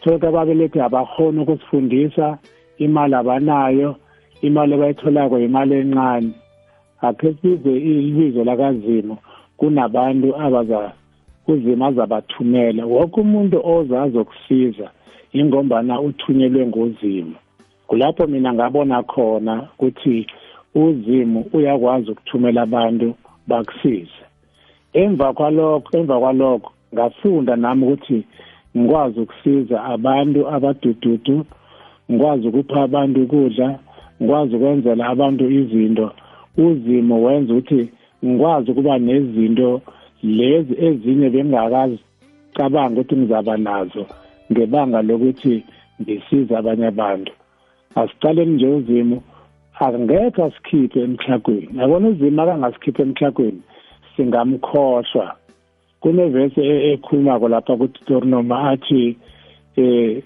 [0.04, 2.38] Soke ababelethi abakhona ukusifundisa
[2.78, 3.96] imali abanayo
[4.42, 6.30] imali abayitholako imali encane
[7.00, 9.18] akhe size ibizo lakazimo
[9.56, 10.92] kunabantu abaza
[11.46, 12.86] uzima azabathumela.
[12.86, 14.90] Wonke umuntu oza azokusiza
[15.32, 17.36] ingombana uthunyelwe ngozimo
[17.86, 20.26] kulapho mina ngabona khona ukuthi
[20.74, 23.14] uzimu uyakwazi ukuthumela abantu
[23.48, 24.20] bakusize.
[24.92, 28.18] Emva kwalokho emva kwalokho ngafunda nami ukuthi
[28.76, 31.36] ngikwazi ukusiza abantu abadududu
[32.10, 33.68] ngikwazi ukupha abantu ukudla
[34.22, 36.12] ngikwazi ukwenzela abantu izinto.
[36.56, 37.88] Uzimo wenza ukuthi
[38.24, 39.70] ngikwazi ukuba nezinto
[40.22, 44.04] lezi ezinye bengingakazicabanga ukuthi ngizaba nazo
[44.50, 45.54] ngebanga lokuthi
[46.00, 47.32] ngisiza abanye abantu.
[47.94, 49.22] Asicaleni nje uzimo.
[49.80, 53.60] Angekho asikhiphe emhlakweni yabona uzimo akangasikhiphe emhlakweni
[54.16, 55.36] singamkhohlwa.
[56.00, 59.16] Kunevesi e- ekhulumako lapha kuDeuteronomy athi
[59.76, 60.22] eh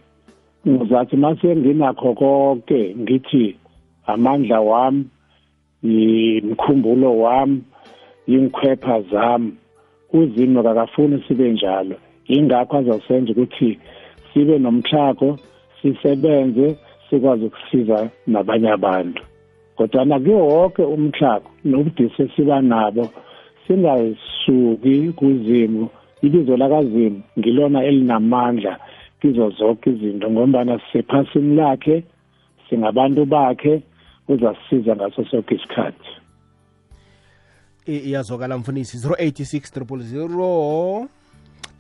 [0.68, 3.56] ngizathi mase nginakho konke ngithi
[4.06, 5.04] amandla wami
[5.82, 7.62] imkhumbulo wami
[8.26, 9.52] inkhwepha zami
[10.12, 11.96] uzimo kakafuni sibe njalo.
[12.26, 13.78] Ingakho azosenza ukuthi
[14.32, 15.38] sibe nomthlago
[15.82, 16.76] sisebenze
[17.10, 19.22] sikwazi ukusiza nabanye abantu.
[19.76, 23.08] Kodwa kuyo wonke umthlago nobudisi esiba nabo
[23.66, 25.88] singasuki kuzimu
[26.22, 28.78] ibizo lakazimu ngilona elinamandla
[29.20, 32.04] kizo zonke izinto ngombana sisephasini lakhe
[32.68, 33.82] singabantu bakhe
[34.28, 36.08] uzasisiza ngaso sonke isikhathi.
[37.86, 41.06] I- iyazwakala mfundisi 086 000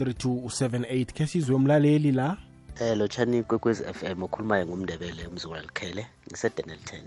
[0.00, 2.36] 3278 khe sizwe umlaleli la.
[2.80, 7.02] Eh lotshani kwekwezi FM ukhulumayo ngumndebele umzukulu likhele ngisedenel 10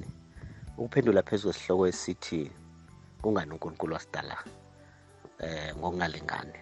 [0.77, 2.51] ukuphendula phezu kwesihloko esithi
[3.21, 4.37] kungani uNkulunkulu wasidala
[5.39, 6.59] eh ngokungalingani?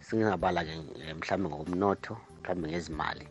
[0.00, 3.28] Singingabala ke eh, mhlambe ngokomnotho mhlambe ngezimali.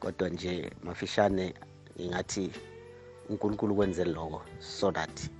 [0.00, 1.54] Kodwa nje mafishane
[1.96, 2.50] ingathi
[3.28, 5.30] uNkulunkulu kwenze lokho so that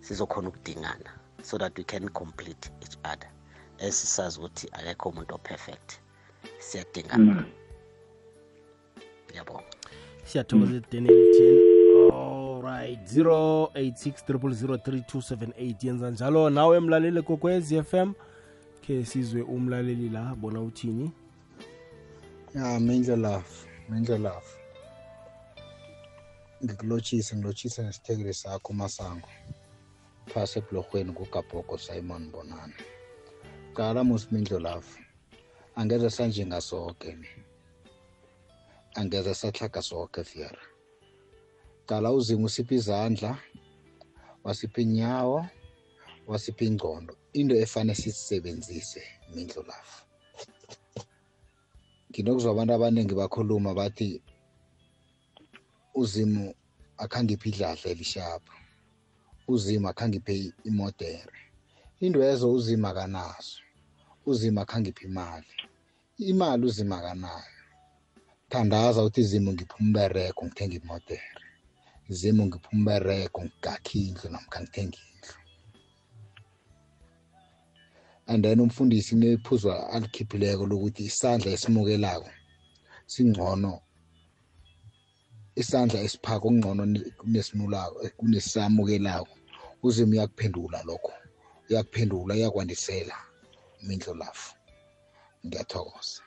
[0.00, 1.10] sizokhona ukudingana
[1.42, 3.30] so that we can complete each other.
[3.78, 6.07] Esisazi ukuthi akekho umuntu operfect.
[6.58, 7.44] Siyadingana.
[9.30, 9.64] Ngiyabonga
[10.24, 11.62] siyathokoza edenelitini
[12.12, 18.12] alright 0863003278 yenza njalo nawe mlaleli kokwezi fm
[18.80, 21.12] ke sizwe umlaleli la bona uthini?
[22.54, 23.48] Ya mindle love
[23.88, 24.46] mindlo love.
[26.64, 29.28] Ngikulotshise ngilotshise nesithekeli sakho masango.
[30.26, 32.72] Phasi ebhulorhweni kugabhoko simon bonana
[33.74, 34.86] qala musimindlo love
[35.78, 37.28] angeze sanjenga soke ni
[38.94, 40.62] angeze sahlaga soke fiera.
[41.86, 43.38] Qala uzima usipha izandla
[44.44, 45.46] wasipha inyawo
[46.26, 47.14] wasipha ingqondo.
[47.32, 49.02] Into efane sisebenzise
[49.34, 49.94] mindlo love
[52.10, 54.22] nginokuzwa abantu abaningi bakhuluma bathi
[55.94, 56.54] uzimu
[56.98, 58.54] akhangiphi idladla elishapha.
[59.48, 61.38] Uzimu akhangiphe imodere.
[62.00, 63.62] Indwezo uzima kanazo
[64.26, 65.67] uzima khangiphi imali.
[66.18, 67.44] Imali uzima kanayo.
[68.48, 71.22] Thandaza uthi zimo ngipha umberego ngithenga imodere
[72.08, 75.34] zimo ngipha umberego ngigakhe indlu namkha ngithenga indlu
[78.26, 82.30] and then umfundisi nephuzwa alikhiphileko lokuthi isandla esimukelako
[83.06, 83.80] singcono
[85.60, 86.82] isandla esiphaka okungcono
[87.18, 89.34] kunesinulako kunesisamukelako.
[89.82, 91.12] Uzima uyakuphendula lokho
[91.70, 93.16] uyakuphendula uyakwandisela
[93.86, 94.57] mindlo lafu
[95.46, 96.22] ngiyathokoza.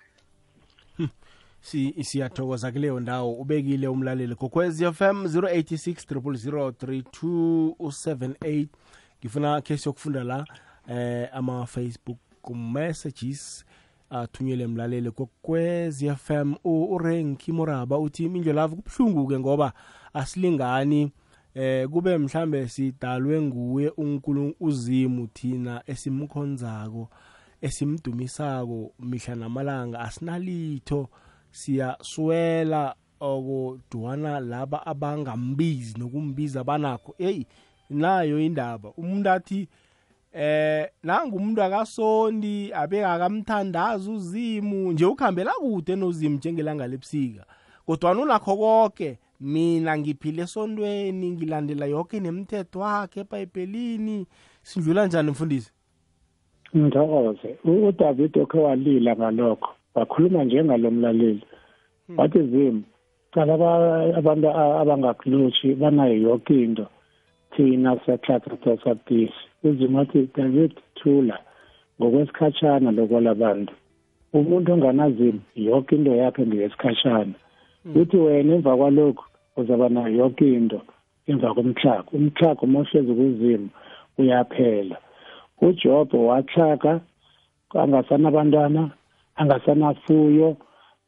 [1.61, 3.33] Si siyathokoza kuleyo ndawo.
[3.33, 8.67] Ubekile umlaleli kokwez fm 086 3278
[9.19, 10.45] ngifuna case yokufunda la
[10.87, 12.17] eh ama-facebook
[12.73, 13.65] messages
[14.09, 19.73] athunyele mlaleli kokwez fm urenki moraba uthi imindlo kubuhlungu-ke ngoba
[20.13, 21.11] asilingani
[21.55, 27.09] eh kube mhlambe sidalwe nguye unkulu uzimu thina esimkhonzako
[27.61, 31.09] esimdumisako mihla namalanga asinalitho
[31.51, 37.15] siyaswela okudwana laba abangambizi nokumbiza banakho.
[37.17, 37.47] Eyi
[37.89, 38.89] nayo indaba.
[38.97, 39.67] Umuntu athi
[40.33, 47.45] eh nanga umuntu akasondi abeke akamthandazi uzimu nje ukhambela kude nozimu njengelanga lebusika.
[47.85, 54.27] Kodwa unakho konke mina ngiphile esontweni ngilandela yonke nemithetho wakhe ebhayibhelini.
[54.63, 55.71] Sidlula njani mfundisi?
[56.77, 61.43] Ngithokoze udavid okhe walila ngalokho wakhuluma njengalo mlaleli.
[62.17, 62.83] Wathi zimu
[63.33, 63.53] cala
[64.19, 64.47] abantu
[64.81, 66.85] abangakuloshi banayo yonke into.
[67.55, 71.37] Thina siyathatha sabhisi uzima wathi david thula
[71.99, 73.73] ngokwesikhatshana lokwala bantu
[74.33, 77.33] umuntu onganazimu yonke into yakhe ngeyesikhashana.
[77.95, 79.25] Uthi wena emva kwalokhu
[79.57, 80.81] uzaba nayo yonke into
[81.27, 82.09] emva komtlhago.
[82.17, 83.69] Umtlhago uma uhlezi kuzimu
[84.17, 84.97] uyaphela.
[85.61, 87.01] uJobo wathaka
[87.81, 88.89] angasanabantwana
[89.35, 90.57] angasanafuyo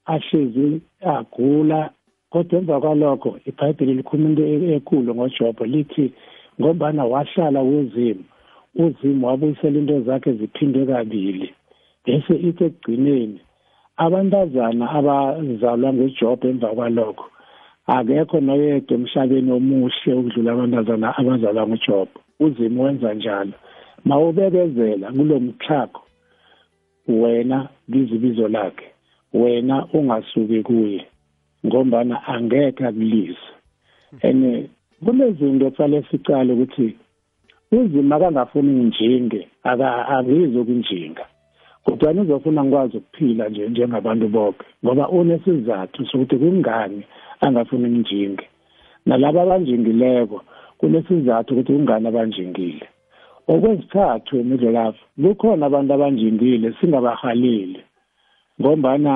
[0.06, 1.90] ahlezi agula.
[2.30, 6.14] Kodwa emva kwalokho ibhayibheli likhuluma into enkulu ngoJobo lithi
[6.60, 8.24] ngombana wahlala kuzimu
[8.76, 11.54] uzimu wabuyisela into zakhe ziphindwe kabili.
[12.06, 13.40] Bese ithi ekugcineni
[13.98, 17.26] abantazana abazalwa nguJob emva kwalokho
[17.88, 22.10] akekho noyedwa emhlabeni omuhle ukudlula abantazana abazalwa nguJob.
[22.40, 23.54] Uzimu wenza njalo.
[24.06, 26.02] Mawubekezela kulomxhako
[27.08, 28.88] wena lizibizo lakhe
[29.34, 31.06] wena ungasuki kuye
[31.66, 33.50] ngombana angeke akulise
[34.22, 34.70] ene
[35.04, 36.88] kunezinto ekufanele sicale ukuthi
[37.72, 41.26] uzima akangafuni nginjinge akizwe ukunjinga
[41.84, 47.04] kodwa nizofuna ngikwazi ukuphila nje njengabantu bonke ngoba unesizathu sokuthi kungani
[47.42, 48.46] angafuni nginjinge
[49.06, 50.38] nalabo abanjingileko
[50.78, 52.88] kunesizathu ukuthi kungani abanjingile.
[53.52, 57.82] Okwesithathu emidlolafu kukhona abantu abanjingile singabahaleli.
[58.60, 59.14] Ngombana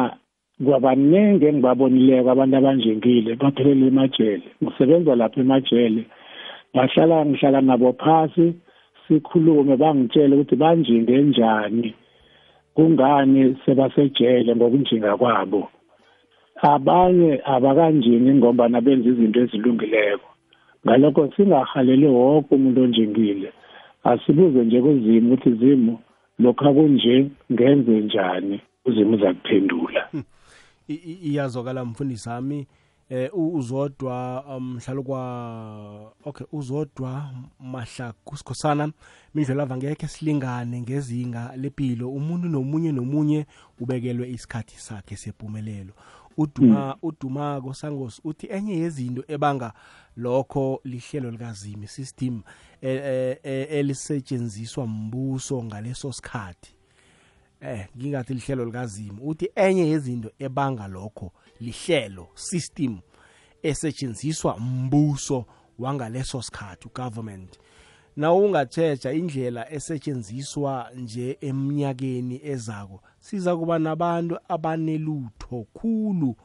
[0.66, 4.48] kwabaningi engibabonileko abantu abanjingile baphelele emajele.
[4.62, 6.02] Ngisebenza lapha emajele
[6.74, 8.46] bahlala ngihlala nabo phasi
[9.08, 11.94] sikhulume bangitshele ukuthi banjinge njani
[12.76, 15.70] kungani sebasejele ngokunjinga kwabo.
[16.62, 20.30] Abanye abakanjingi ngombana benza izinto ezilungileko.
[20.84, 23.50] Ngalokho singahaleli wonke umuntu onjingile.
[24.12, 26.00] Asibuze nje kuzimu ukuthi zimu
[26.39, 27.15] lokhu akunje
[27.52, 30.10] ngenze njani uzimu uzakuphendula
[31.30, 32.67] iyazwakala mfundisi wami
[33.10, 38.91] eh uzodwa mhlalo kwa okay uzodwa mahla kusikhosana
[39.36, 42.10] mindlela vangeke silingane ngezinga lepilo.
[42.10, 43.46] Umuntu nomunye nomunye
[43.80, 45.93] ubekelwe isikhathi sakhe sempumelelo
[46.38, 49.73] uduma udumako sangos uthi enye yezinto ebanga
[50.17, 52.41] lokho lihlelo likazimi system
[52.82, 56.73] elisetshenziswa mbuso ngaleso sikhathi.
[57.62, 63.00] Eh ngingathi lihlelo likazimo uthi enye yezinto ebanga lokho lihlelo system
[63.63, 65.45] esetshenziswa mbuso
[65.80, 67.60] wangaleso sikhathi ugovernment
[68.15, 76.36] na ungatsheja indlela esetshenziswa nje eminyakeni ezako siza kuba nabantu abanelutho khulu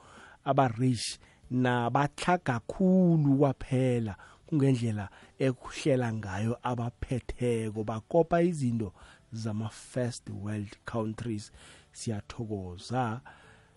[0.45, 1.19] abarich
[1.51, 4.17] nabahlaga khulu kwaphela
[4.47, 5.09] kungendlela
[5.39, 7.85] ekuhlela ngayo abaphetheko.
[7.85, 8.93] Bakopa izinto
[9.33, 11.53] zama-first world countries
[11.93, 13.21] siyathokoza.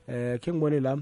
[0.07, 0.97] Eh ke ngibone la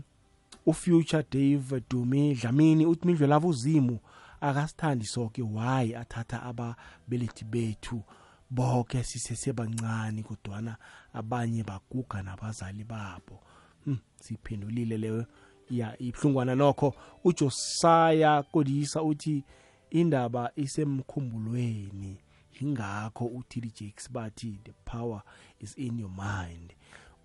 [0.66, 4.00] ufuture dave dumi dlamini uthi mindlo lavo uzimu
[4.42, 8.04] akasithandi soke why athatha ababelethi bethu
[8.52, 10.78] bonke sisesebancane kodwana
[11.14, 13.40] abanye baguga nabazali babo.
[13.86, 15.26] Hmm, siphendulile leyo
[15.70, 16.94] ya ibuhlungwana nokho.
[17.24, 19.44] Ujosaya kodisa uthi
[19.90, 22.18] indaba isemkhumbulweni.
[22.62, 25.22] Ingakho uTD Jakes bathi the power
[25.60, 26.74] is in your mind.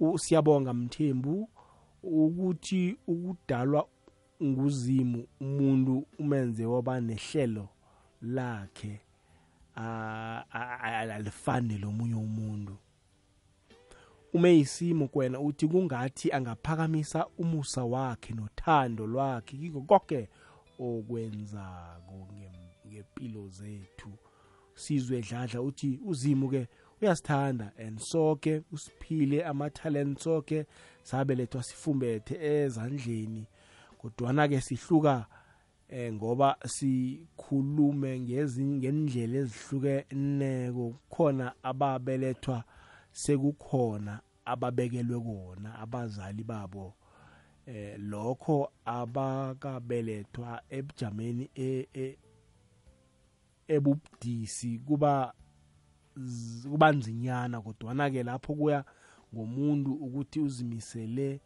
[0.01, 1.49] U- siyabonga mthembu
[2.03, 3.89] ukuthi ukudalwa
[4.43, 7.69] nguzimu umuntu umenze waba nehlelo
[8.23, 9.01] lakhe
[9.77, 12.77] a- a- a- alifani lomunye umuntu.
[14.35, 20.29] Ume isimo kwena uthi kungathi angaphakamisa umusa wakhe nothando lwakhe kiko konke
[20.79, 24.11] okwenzako ngem- ngempilo zethu.
[24.75, 26.69] Sizwe dladla uthi uzimu ke
[27.03, 30.67] uyasithanda and sonke usiphile ama-talent sonke
[31.03, 33.47] sabelethwa sifumbethe ezandleni.
[33.99, 35.27] Kodwana ke sihluka
[35.89, 40.95] eh ngoba sikhulume ngendlela ezihlukeneko.
[41.09, 42.65] Kukhona ababelethwa
[43.23, 44.15] sekukhona
[44.53, 46.95] ababekelwe kona abazali babo
[47.67, 52.19] eh lokho abakabelethwa ebujameni e- e-
[53.75, 55.33] ebubudisi kuba
[56.17, 58.85] z- kuba nzinyana kodwana ke lapho kuya
[59.35, 61.41] ngomuntu ukuthi uzimisele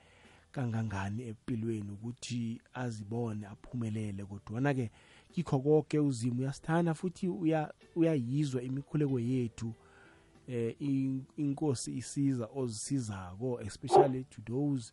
[0.52, 4.24] kangangani empilweni ukuthi azibone aphumelele.
[4.24, 4.90] Kodwana ke
[5.32, 9.74] kikho konke uzimo uyasithanda futhi uya- uyayizwa imikhuleko yethu.
[10.48, 14.92] Eh in- inkosi isiza ozisizako especially to those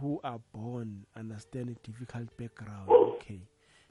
[0.00, 2.90] who are born understand a difficult background.
[2.90, 3.40] Okay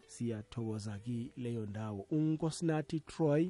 [0.08, 2.06] siyathokoza ki leyo ndawo.
[2.12, 3.50] Unkosinathi Troy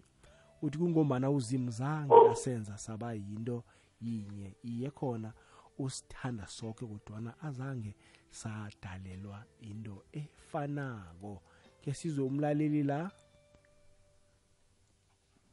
[0.62, 3.64] uthi kungombana uzimu zange asenza saba yinto
[4.02, 4.56] yinye.
[4.64, 5.34] Iye khona
[5.80, 7.96] usithanda sonke kodwana azange
[8.30, 11.42] sadalelwa into efanako.
[11.82, 13.12] Ke sizwe umlaleli la.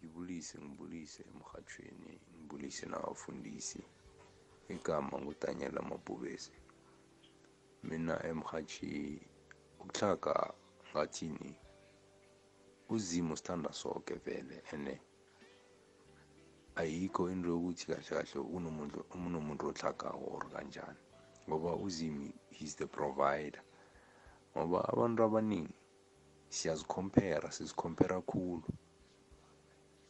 [0.02, 3.80] Ngibulise ngibulise emhathweni ngibulise nabafundisi
[4.74, 6.54] igama ngudanyela mabhubesi.
[7.88, 8.90] Mina emhathi
[9.80, 10.34] ukuhlaga
[10.90, 11.52] ngathini?
[12.94, 14.94] Uzimo sithanda sonke vele ene.
[16.80, 21.00] Ayikho into yokuthi kahle kahle unomuntu unomuntu ohlagako or kanjani
[21.46, 23.62] ngoba uzimi he's the provider.
[24.56, 25.74] Ngoba abantu abaningi
[26.48, 28.68] siyazikhompera sizikhompera khulu.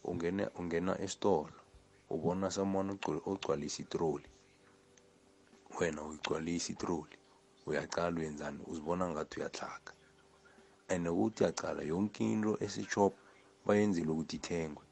[0.05, 1.53] Ungena ungena esitolo
[2.15, 4.29] ubona someone ogcwal- ogcwalisa itroli
[5.79, 7.17] wena uyigcwalisa itroli
[7.67, 8.61] uyaqala uyenzani?
[8.71, 9.93] Uzibona ngathi uyahlaga
[10.89, 13.13] and ukuthi uyacala yonke into eseshop
[13.67, 14.85] bayenzile ukuthi ithengwe.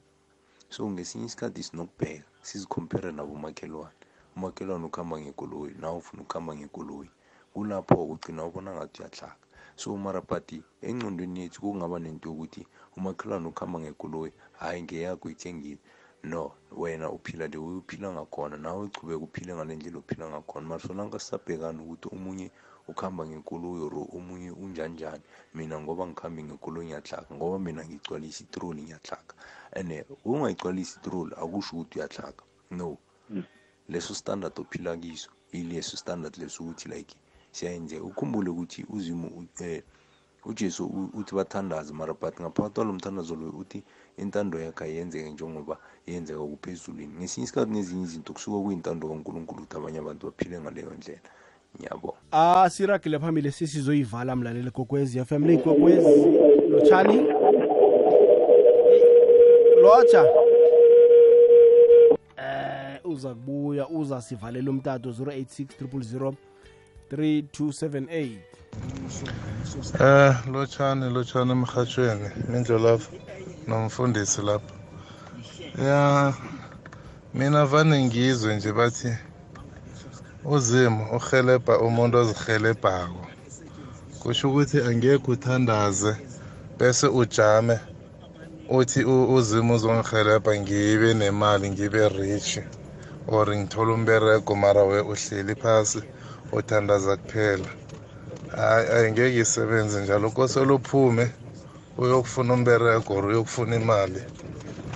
[0.71, 3.97] So ngesinye isikhathi sinokubheka sizikhompere nabomakhelwane
[4.37, 4.85] umakhelwane.
[4.87, 7.11] Ukuhamba ngekoloyi nawe ufuna ukuhamba ngekoloyi.
[7.53, 9.37] Kulapho ugcina ubona ngathi uyahlaga
[9.77, 10.53] so mara but
[10.83, 12.67] engcondweni yethu kungaba nento yokuthi
[12.97, 15.79] umakhelwane ukuhamba ngekoloyi hhayi ngeyakho ithengile
[16.23, 20.69] no wena uphila way uphila ngakhona nawe uchubeka uphile ngale ndlela uphila ngakhona.
[20.69, 22.51] Mara sonanga sisabhekana ukuthi omunye
[22.89, 29.35] ukuhamba ngekoloyi or omunye unjanjani mina ngoba ngikhambi ngekoloyi ngiyahlaga ngoba mina ngigcwalisa itroli ngiyahlaga
[29.79, 29.91] and
[30.25, 32.99] ungayigcwalisa itroli akusho ukuthi uyahlaga no
[33.89, 37.17] leso standard ophila kiso ileso standard leso ukuthi like
[37.53, 39.47] siyayenzeka ukhumbule ukuthi uzimu um
[40.45, 43.83] ujesu u- uthi bathandaze mara but ngaphakathi kwalo mthandazo loyo uthi
[44.17, 45.77] intando yakhe ayenzeke njengoba
[46.07, 51.21] yenzeka kuphezulwini ngesinye isikhathi nezinye izinto kusuka kuyintando kankulunkulu ukuthi abanye abantu baphile ngaleyo ndlela.
[51.77, 52.17] Ngiyabonga.
[52.33, 56.27] Ah siragile phambili sisizoyivala mlaleli kokwezi FM le kokwezi.
[56.71, 57.17] Lotshani?
[59.83, 60.25] Lotsha?
[62.37, 66.25] Eh uza kubuya uza sivalela umtato 086
[67.11, 68.39] 3278
[70.01, 73.11] Eh lotshani lotshani emhathweni mindlolafu
[73.69, 74.75] nomfundisi lapha
[75.87, 76.35] ya
[77.35, 79.13] mina vane ngizwe nje bathi
[80.45, 83.27] uzimu uhelebha umuntu ozihelebhako
[84.21, 86.17] kusho ukuthi angekho uthandaze
[86.79, 87.79] bese ujame
[88.69, 92.59] uthi u- uzimu uzongihelebha ngibe nemali ngibe rich
[93.29, 96.03] or ngithole umberego mara we uhleli phasi.
[96.53, 97.71] Uthandaza kuphela.
[98.57, 100.31] Hayi ayingeke isebenze njalo.
[100.31, 101.31] Kosele uphume
[101.99, 104.21] uyokufuna umberego or uyokufuna imali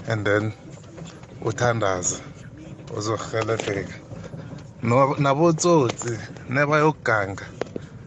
[0.09, 0.53] and then
[1.43, 2.17] uthandaze
[2.97, 3.97] uzohelebheka
[5.19, 7.47] nabotsotsi nebayokuganga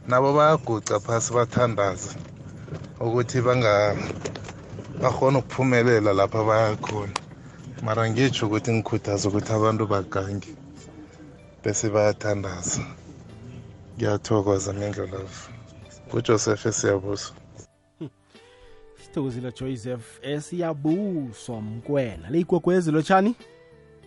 [0.07, 2.11] nabo bayaguca phasi bathandaze
[2.99, 3.41] ukuthi
[5.01, 7.13] bakhona ukuphumelela lapha bayakhona
[7.85, 10.51] mara ngitsho ukuthi ngikhuthaza ukuthi abantu bagange
[11.63, 12.81] bese bayathandaza.
[13.97, 15.49] Ngiyathokoza mindlolavu
[16.11, 17.33] kujoseph esiyabuso
[19.17, 22.29] sithokozile joseph esiyabuswa mkwena.
[22.31, 23.35] Le ikwekwezi lotshani?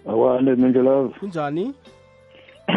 [0.06, 1.74] Akwande mindlelavu kunjani?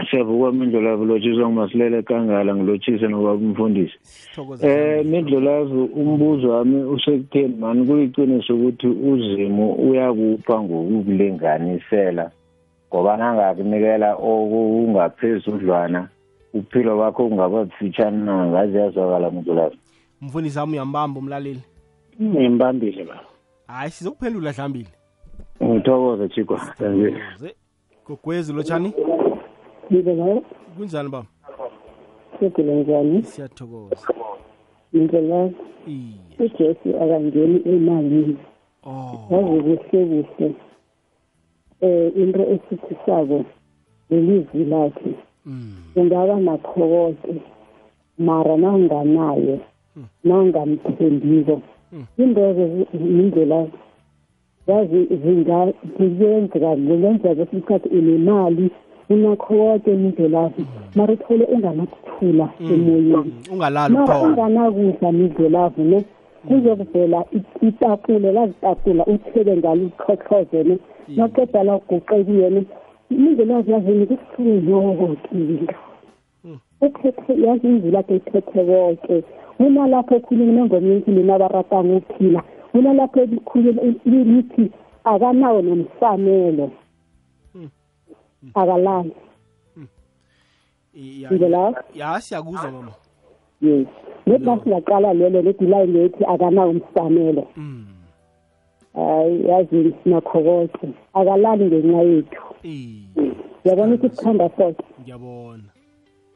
[0.09, 3.93] Siyavukwa mindlulavu lotshiswa ngumasilele kangala ngilotshise nobaba umfundisi.
[4.01, 7.86] Sithokoza eh mindlulavu umbuzo wami usekutheni mani?
[7.86, 12.32] Kuyiqiniso ukuthi uzimu uyakupha ngokukulinganisela
[12.89, 16.07] ngoba nangakunikela okungaphezudlwana
[16.54, 18.45] uphilo bakho kungaba bufitshane na?
[18.47, 19.76] Ngaze yazwakala mindlulavu
[20.22, 21.62] mfundisi wami uyambamba umlaleli.
[22.22, 23.20] Ngimbambile ba.
[23.68, 24.89] Hayi sizokuphendula dlambile
[25.64, 27.56] ngithokoza chikwa danzile Ze-
[28.08, 28.93] gogwezi lotshani?
[29.91, 30.41] Ngizela
[30.78, 31.28] kunjani baba?
[32.39, 33.24] Segule njani?
[33.24, 34.08] Siyathokoza.
[34.95, 35.49] Ngizela
[35.88, 36.16] iye.
[36.39, 38.38] uJesu akangeni emalini.
[38.84, 39.28] Oh.
[39.32, 40.24] Yazi kuhle.
[40.24, 40.56] Kuhle
[41.82, 43.45] eh into esithisako
[44.10, 45.10] lelizwi lakhe.
[45.10, 45.16] mm.
[45.96, 47.34] Ungaba nakho konke
[48.18, 49.60] mara nawunganayo
[50.24, 51.62] nawungamthembiko
[52.18, 53.66] indebe indlela
[54.68, 58.70] yazi zinga ziyenzeka ngenzeka kwesinye isikhathi unemali
[59.10, 60.66] unakho konke indlelazi
[60.96, 63.34] mara uthole unganakuthula emoyeni.
[63.52, 66.04] Ungalali mara uqobo unganakudla midlelavu ne?
[66.48, 70.78] Kuzokuvela i- itapule lazitapula uthele ngalo uqhoqhoze ne?
[71.08, 72.64] Naqeda la uguqe kuyene
[73.10, 75.76] imindlelazi yazini kusuku yonke into
[76.82, 79.24] uphethe yazi imvula akhe iphethe konke
[79.60, 82.41] unalapho ekhuluma nengoma yenkulu nabaratanga ukuphila
[82.74, 83.82] unalapho elikhuluma
[84.32, 84.72] lithi
[85.04, 86.72] akanawo nomsamelo
[88.54, 89.12] akalali.
[91.32, 91.84] Ngilapha.
[91.95, 92.91] ya siyakuzwa mama.
[93.62, 93.88] Yes.
[94.28, 97.86] Nebhasi laqala lelo ledilayi lethi akanawo umsamelo mm.
[98.93, 102.53] hayi yazi nakho konke akalali ngenxa yethu.
[102.64, 103.32] Iye
[103.64, 105.64] yabona ukuthi sithanda sonke ngiyabona.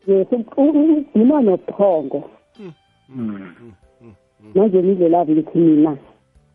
[0.08, 2.30] Yes udinwa nobuthongo
[4.56, 5.98] manje indlela abo lithi mina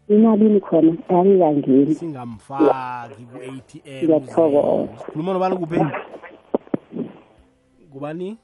[0.08, 4.92] imalini khona angikangeni singamfaki ku-atm Ngiyathokoza.
[5.04, 5.80] khuluma nobani kuphi?
[7.92, 8.38] Kubani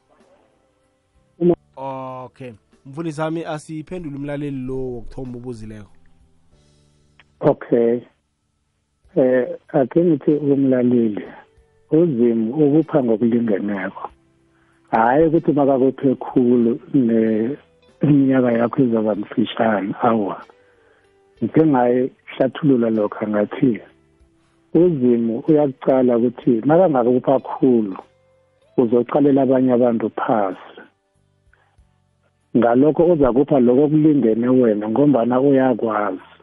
[1.76, 2.52] okay.
[2.86, 5.90] Mfundisi wami asiphendule umlaleli lo wokuthomba ubuzileko
[7.40, 8.00] okay.
[9.18, 9.48] Eh
[9.78, 11.24] ake ngithi umlaleli
[11.90, 14.04] uzimu ukupha ngokulingeneko
[14.90, 17.50] hayi ukuthi makakuphe khulu ne
[18.02, 20.36] iminyaka yakho izaba mfishane awa.
[21.42, 23.80] Ngithe ngayihlathulula lokho angathi
[24.74, 27.96] uzimu uyakucala ukuthi makangakupha khulu
[28.76, 30.74] uzocalela abanye abantu phasi.
[32.56, 36.37] Ngalokho uza kupha lokho okulingene wena ngombana uyakwazi.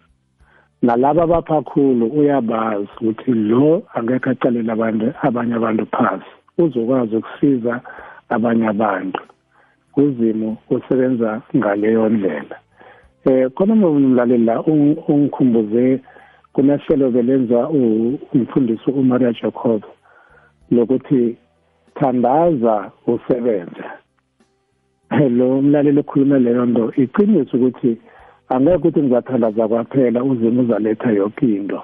[0.85, 6.31] Nalabo abapha khulu uyabazi ukuthi lo angekho acalela abantu abanye abantu phasi.
[6.57, 7.73] Uzokwazi ukusiza
[8.29, 9.21] abanye abantu
[9.97, 12.57] uzimu usebenza ngaleyo ndlela.
[13.25, 15.99] Eh khona umlaleli la ung- ungikhumbuze
[16.53, 17.69] kunehlelo belenza
[18.33, 19.81] umfundisi uMaria Jacob
[20.71, 21.37] lokuthi
[21.95, 23.85] thandaza usebenze.
[25.37, 27.97] Lo mlaleli okhuluma leyo nto iqiniso ukuthi
[28.49, 31.81] angeke ukuthi ngizathandaza kwaphela uzimu uzaletha yonke into.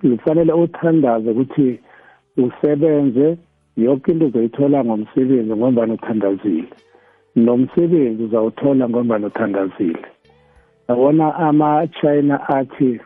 [0.00, 1.80] Kufanele uthandaze ukuthi
[2.36, 3.36] usebenze
[3.76, 6.68] yonke into uzoyithola ngomsebenzi ngombani uthandazile.
[7.36, 10.06] Nomsebenzi uzawuthola ngombani uthandazile.
[10.88, 13.00] Yabona ama-china athi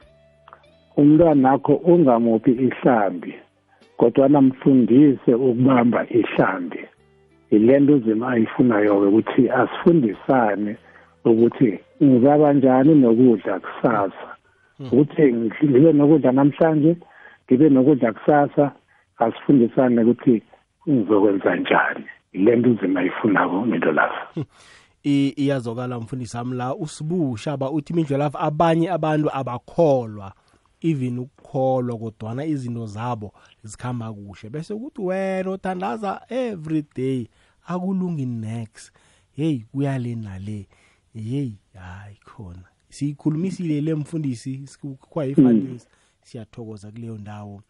[0.96, 3.34] umntwanakho ungamuphi ihlambi
[3.96, 6.80] kodwa namfundise ukubamba ihlambi.
[7.50, 10.76] Yile nto uzima ayifunayo-ke ukuthi asifundisane
[11.24, 14.36] ukuthi ngizaba njani nokudla kusasa.
[14.80, 16.96] Ukuthi ngibe nokudla namhlanje
[17.46, 18.72] ngibe nokudla kusasa
[19.18, 20.42] asifundisane ukuthi
[20.88, 22.04] ngizokwenza njani.
[22.32, 24.44] Yile nto uzima ayifunako into lapha
[25.04, 30.32] I- iyazokala mfundisi wami la usibusha ba uthi imindlelafu abanye abantu abakholwa
[30.82, 34.50] even ukukholwa kodwana izinto zabo zikhamba kuhle.
[34.50, 37.26] Bese kuthi wena othandaza every day
[37.66, 38.92] akulungi next.
[39.32, 40.66] Hey kuyale nale.
[41.14, 42.62] Hey hayi khona.
[42.88, 44.64] Siyikhulumisile le mfundisi
[45.00, 45.86] kwayifanisi
[46.22, 47.62] siyathokoza kuleyo ndawo.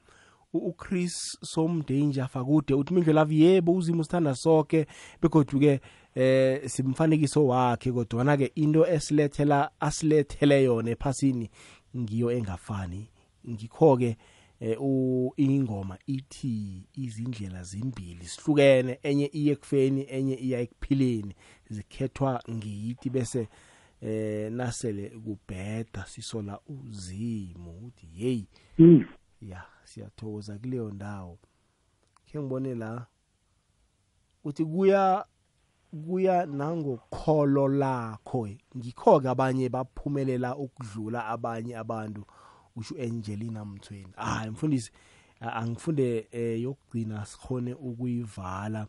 [0.53, 4.86] U- uchris somdanger fakude uthi mindlelavu yebo uzimo sithanda sonke
[5.22, 5.80] begodu-ke
[6.14, 11.51] eh simfanekiso wakhe kodwana-ke into esilethela asilethele yona ephasini
[11.97, 13.09] ngiyo engafani.
[13.49, 14.16] Ngikho-ke eh
[14.80, 21.34] u- ingoma ithi izindlela zimbili sihlukene enye iye ekufeni enye iya ekuphileni
[21.70, 23.48] zikhethwa ngiyithi bese
[24.02, 28.42] eh nasele kubheda sisola uzimo uthi hey
[28.78, 29.04] Mm.
[29.42, 31.38] ya siyathokoza kuleyo ndawo.
[32.26, 33.06] Khe ngibone la
[34.44, 35.24] uthi kuya
[36.06, 38.48] kuya nangokholo lakho.
[38.76, 42.24] Ngikho-ke abanye baphumelela ukudlula abanye abantu.
[42.76, 44.12] Usho Angelina Mthweni.
[44.16, 44.90] Hayi mfundisi
[45.40, 48.86] angifunde eh, yokugcina sikhone ukuyivala.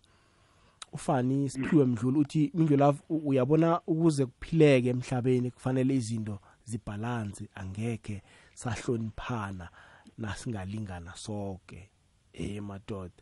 [0.93, 8.21] Ufani siphiwe mdlulu uthi mindlulavu u- uyabona ukuze kuphileke emhlabeni kufanele izinto zibhalansi angekhe
[8.53, 9.69] sahloniphana
[10.17, 11.89] nasingalingana sonke
[12.33, 13.13] eh madoda.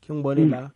[0.00, 0.70] Ke ngibone la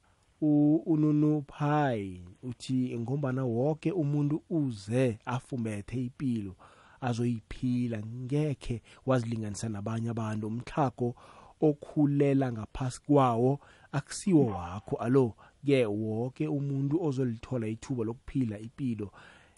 [0.87, 6.57] ununu pai uthi ngombana wonke umuntu uze afumethe impilo
[7.01, 8.03] azoyiphila.
[8.03, 10.47] Ngekhe wazilinganisa nabanye abantu.
[10.47, 11.15] Umthlago
[11.61, 13.61] okhulela ngaphasi kwawo
[13.93, 14.97] akusiwo wakho.
[14.97, 15.35] Alo
[15.65, 19.13] ke wonke umuntu ozolithola ithuba lokuphila impilo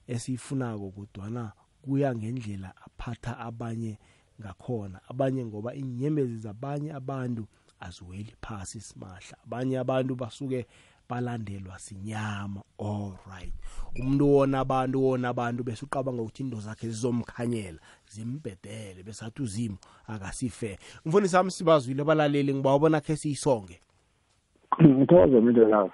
[0.07, 3.99] esiyifunako kodwana kuya ngendlela aphatha abanye
[4.41, 5.01] ngakhona.
[5.09, 7.47] Abanye ngoba inyembezi zabanye abantu
[7.81, 9.37] aziweli phasi simahla.
[9.45, 10.67] Abanye abantu basuke
[11.09, 12.61] balandelwa sinyama.
[12.79, 13.53] Alright.
[14.01, 17.79] Umuntu wona abantu wona abantu bese uqabanga ukuthi into zakhe zizomkhanyela
[18.09, 19.77] zimbedele besathi uzimo
[20.09, 23.81] akasife mfundisi wami sibazwile abalaleli ngibawabona khe siyisonge.
[24.83, 25.91] Ngithokoze mindlo lawo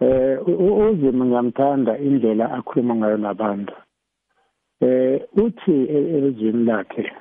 [0.00, 3.74] eh u- u- uzima ngiyamthanda indlela akhuluma ngayo nabantu.
[4.80, 7.12] Eh uthi e- elizwini lakhe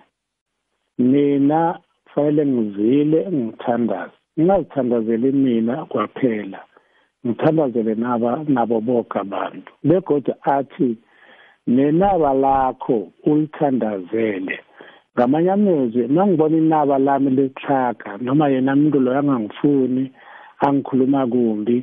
[0.97, 1.79] mina
[2.13, 4.13] fanele ngizile ngithandaze.
[4.39, 6.59] Ngingazithandazeli mina kwaphela.
[7.27, 9.71] Ngithandazele naba nabo bonke abantu.
[9.83, 10.97] Begodwa athi
[11.67, 14.59] nenaba lakho ulithandazele.
[15.15, 20.11] Ngamanye amezwi uma ngibona inaba lami lehlaka noma yena muntu loyo angangifuni
[20.65, 21.77] angikhuluma kumbi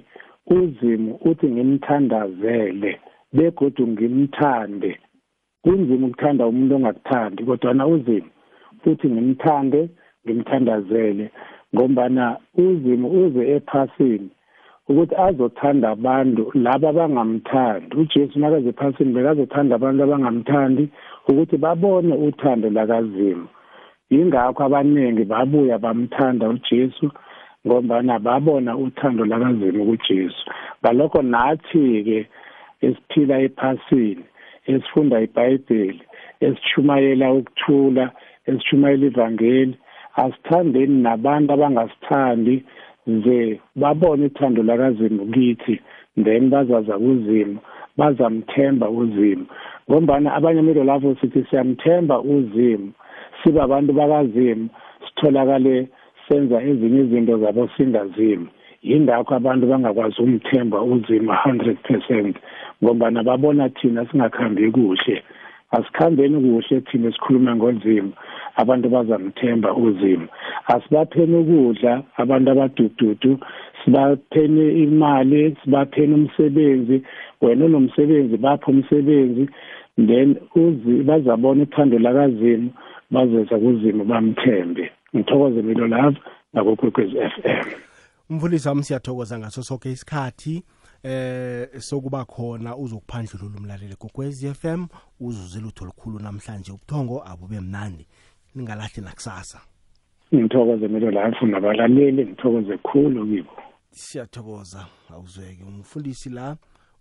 [0.47, 3.01] uzimu uthi ngimthandazele
[3.33, 4.99] begodwa ngimthande.
[5.63, 8.31] Kunzima ukuthanda umuntu ongakuthandi kodwana uzimu
[8.83, 9.81] futhi ngimthande
[10.25, 11.31] ngimthandazele
[11.75, 14.31] ngombana uzimu uze ephasini
[14.89, 17.93] ukuthi azothanda abantu laba abangamthandi.
[17.97, 20.85] Ujesu nakaze ephasini bekazothanda abantu abangamthandi
[21.29, 23.49] ukuthi babone uthando lakazimu.
[24.11, 27.07] Yingakho abaningi babuya bamthanda ujesu
[27.67, 30.43] ngombana babona uthando lakazimu kujesu.
[30.81, 32.19] Ngalokho nathi-ke
[32.87, 34.25] esiphila ephasini
[34.67, 36.03] esifunda ibhayibheli
[36.47, 38.05] esishumayela ukuthula
[38.49, 39.75] esishumayela ivangeli
[40.23, 42.55] asithandeni nabantu abangasithandi
[43.07, 45.81] ze babone uthando lakazimu kithi
[46.25, 47.59] then bazaza kuzimu
[47.97, 49.47] bazamthemba uzimu.
[49.91, 52.93] Ngombana abanye amilo lapho sithi siyamthemba uzimu
[53.43, 54.69] sibe abantu bakazimu
[55.07, 55.89] sitholakale
[56.29, 58.47] senza ezinye izinto zabo singazimu.
[58.83, 62.35] Yingakho abantu bangakwazi umthemba uzima 100%
[62.83, 65.23] ngoba babona thina singakhambi kuhle.
[65.77, 68.13] Asikhambeni kuhle thina sikhuluma ngozimo
[68.57, 70.29] abantu bazamthemba uzimo
[70.73, 73.33] asibapheni ukudla abantu abadududu
[73.85, 77.03] sibapheni imali sibapheni umsebenzi
[77.41, 79.49] wena unomsebenzi bapho umsebenzi
[79.97, 82.71] then uzi bazabona uthando lakazimu
[83.11, 84.91] bazeza kuzimu bamthembe.
[85.17, 86.19] Ngithokoze milo love
[86.53, 87.69] nakokwekwezi FM
[88.31, 90.65] umfundisi wami siyathokoza ngaso sonke isikhathi.
[91.05, 94.87] Eh sokuba khona uzokuphandlulula umlaleli kokwezi FM
[95.21, 96.73] uzuzile utho lukhulu namhlanje.
[96.73, 98.07] Ubuthongo abube mnandi.
[98.55, 99.61] Ningalahli nakusasa.
[100.35, 103.53] Ngithokoze milo love nabalaleli ngithokoze khulu kibo.
[103.91, 104.87] Siyathokoza.
[105.11, 105.65] Awuzweke.
[105.65, 106.57] Umfundisi la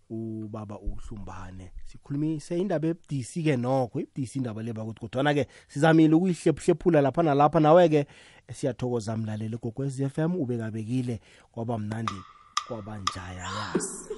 [0.10, 1.72] ubaba uhlumbane.
[1.86, 7.60] Sikhulumise indaba ebudisi ke nokho ibudisi indaba leba ukuthi kodwana-ke sizamile ukuyihlephuhlephula lapha nalapha.
[7.60, 8.06] Nawe-ke
[8.52, 11.20] siyathokoza mlaleli kokwez f m ubekabekile
[11.52, 12.14] kwaba mnandi.
[12.68, 14.10] Kwabanjaya yazi